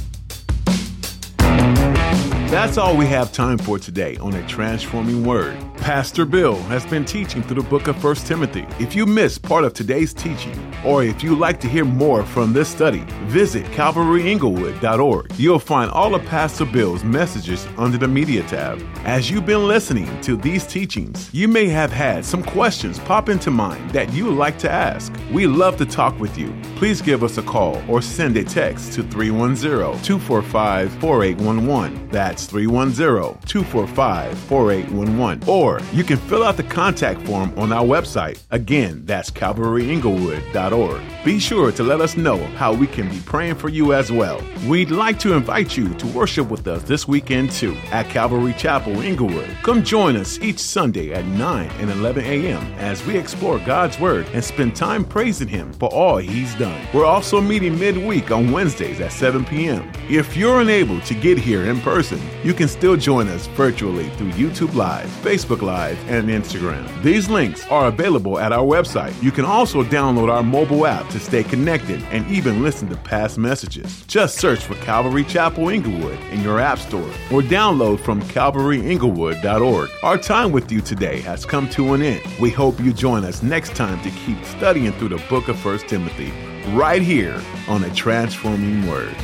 That's 2.49 2.77
all 2.77 2.95
we 2.95 3.07
have 3.07 3.33
time 3.33 3.57
for 3.57 3.77
today 3.77 4.15
on 4.17 4.33
A 4.33 4.47
Transforming 4.47 5.25
Word. 5.25 5.57
Pastor 5.77 6.25
Bill 6.25 6.55
has 6.63 6.85
been 6.85 7.05
teaching 7.05 7.41
through 7.41 7.61
the 7.61 7.69
book 7.69 7.87
of 7.87 8.03
1 8.03 8.15
Timothy. 8.15 8.65
If 8.77 8.93
you 8.93 9.05
missed 9.05 9.41
part 9.41 9.63
of 9.63 9.73
today's 9.73 10.13
teaching, 10.13 10.53
or 10.83 11.03
if 11.03 11.23
you'd 11.23 11.39
like 11.39 11.59
to 11.61 11.67
hear 11.67 11.85
more 11.85 12.25
from 12.25 12.51
this 12.51 12.67
study, 12.67 13.05
visit 13.27 13.65
calvaryinglewood.org. 13.67 15.31
You'll 15.37 15.59
find 15.59 15.89
all 15.91 16.13
of 16.13 16.25
Pastor 16.25 16.65
Bill's 16.65 17.03
messages 17.05 17.65
under 17.77 17.97
the 17.97 18.07
Media 18.07 18.43
tab. 18.43 18.83
As 19.05 19.31
you've 19.31 19.45
been 19.45 19.67
listening 19.67 20.19
to 20.21 20.35
these 20.35 20.67
teachings, 20.67 21.29
you 21.33 21.47
may 21.47 21.67
have 21.67 21.91
had 21.91 22.25
some 22.25 22.43
questions 22.43 22.99
pop 22.99 23.29
into 23.29 23.49
mind 23.49 23.91
that 23.91 24.11
you 24.11 24.25
would 24.25 24.35
like 24.35 24.57
to 24.59 24.69
ask. 24.69 25.13
We 25.31 25.47
love 25.47 25.77
to 25.77 25.85
talk 25.85 26.19
with 26.19 26.37
you. 26.37 26.53
Please 26.75 27.01
give 27.01 27.23
us 27.23 27.37
a 27.37 27.43
call 27.43 27.81
or 27.87 28.01
send 28.01 28.35
a 28.35 28.43
text 28.43 28.93
to 28.93 29.03
310 29.03 30.01
245 30.03 30.91
4811. 30.99 32.09
That's 32.09 32.45
310 32.45 33.39
245 33.45 34.37
4811. 34.37 35.47
Or 35.47 35.66
Or 35.67 35.81
you 35.91 36.05
can 36.05 36.17
fill 36.17 36.43
out 36.43 36.55
the 36.55 36.63
contact 36.63 37.21
form 37.23 37.53
on 37.57 37.73
our 37.73 37.83
website. 37.83 38.41
Again, 38.51 39.01
that's 39.05 39.29
calvaryinglewood.org. 39.29 41.01
Be 41.25 41.39
sure 41.39 41.73
to 41.73 41.83
let 41.83 41.99
us 41.99 42.15
know 42.15 42.37
how 42.55 42.71
we 42.71 42.87
can 42.87 43.09
be 43.09 43.19
praying 43.19 43.55
for 43.55 43.67
you 43.67 43.93
as 43.93 44.09
well. 44.09 44.41
We'd 44.65 44.91
like 44.91 45.19
to 45.19 45.33
invite 45.33 45.75
you 45.75 45.93
to 45.95 46.07
worship 46.07 46.49
with 46.49 46.65
us 46.67 46.83
this 46.83 47.05
weekend 47.05 47.51
too 47.51 47.75
at 47.91 48.07
Calvary 48.07 48.53
Chapel 48.53 49.01
Inglewood. 49.01 49.49
Come 49.61 49.83
join 49.83 50.15
us 50.15 50.39
each 50.39 50.59
Sunday 50.59 51.11
at 51.11 51.25
9 51.25 51.69
and 51.81 51.89
11 51.89 52.23
a.m. 52.23 52.63
as 52.77 53.05
we 53.05 53.17
explore 53.17 53.59
God's 53.59 53.99
Word 53.99 54.25
and 54.33 54.41
spend 54.41 54.73
time 54.73 55.03
praising 55.03 55.49
Him 55.49 55.73
for 55.73 55.89
all 55.89 56.15
He's 56.15 56.55
done. 56.55 56.81
We're 56.93 57.05
also 57.05 57.41
meeting 57.41 57.77
midweek 57.77 58.31
on 58.31 58.51
Wednesdays 58.51 59.01
at 59.01 59.11
7 59.11 59.43
p.m. 59.43 59.91
If 60.09 60.37
you're 60.37 60.61
unable 60.61 61.01
to 61.01 61.13
get 61.13 61.37
here 61.37 61.65
in 61.65 61.81
person, 61.81 62.21
you 62.41 62.53
can 62.53 62.69
still 62.69 62.95
join 62.95 63.27
us 63.27 63.47
virtually 63.47 64.09
through 64.11 64.31
YouTube 64.31 64.73
Live, 64.75 65.09
Facebook 65.57 65.67
Live, 65.67 66.09
and 66.09 66.29
Instagram. 66.29 67.03
These 67.03 67.29
links 67.29 67.65
are 67.67 67.87
available 67.87 68.39
at 68.39 68.51
our 68.51 68.65
website. 68.65 69.21
You 69.21 69.31
can 69.31 69.45
also 69.45 69.83
download 69.83 70.29
our 70.31 70.43
mobile 70.43 70.85
app 70.85 71.09
to 71.09 71.19
stay 71.19 71.43
connected 71.43 72.01
and 72.11 72.29
even 72.29 72.63
listen 72.63 72.87
to 72.89 72.97
past 72.97 73.37
messages. 73.37 74.05
Just 74.07 74.37
search 74.37 74.59
for 74.59 74.75
Calvary 74.75 75.23
Chapel 75.23 75.69
Inglewood 75.69 76.19
in 76.31 76.41
your 76.41 76.59
app 76.59 76.79
store 76.79 77.09
or 77.31 77.41
download 77.41 77.99
from 77.99 78.21
calvaryinglewood.org. 78.23 79.89
Our 80.03 80.17
time 80.17 80.51
with 80.51 80.71
you 80.71 80.81
today 80.81 81.21
has 81.21 81.45
come 81.45 81.69
to 81.71 81.93
an 81.93 82.01
end. 82.01 82.23
We 82.39 82.49
hope 82.49 82.79
you 82.79 82.93
join 82.93 83.23
us 83.23 83.43
next 83.43 83.75
time 83.75 84.01
to 84.03 84.09
keep 84.11 84.43
studying 84.45 84.91
through 84.93 85.09
the 85.09 85.23
book 85.29 85.47
of 85.47 85.63
1 85.63 85.79
Timothy 85.79 86.31
right 86.71 87.01
here 87.01 87.41
on 87.67 87.83
a 87.83 87.93
transforming 87.93 88.87
word. 88.87 89.15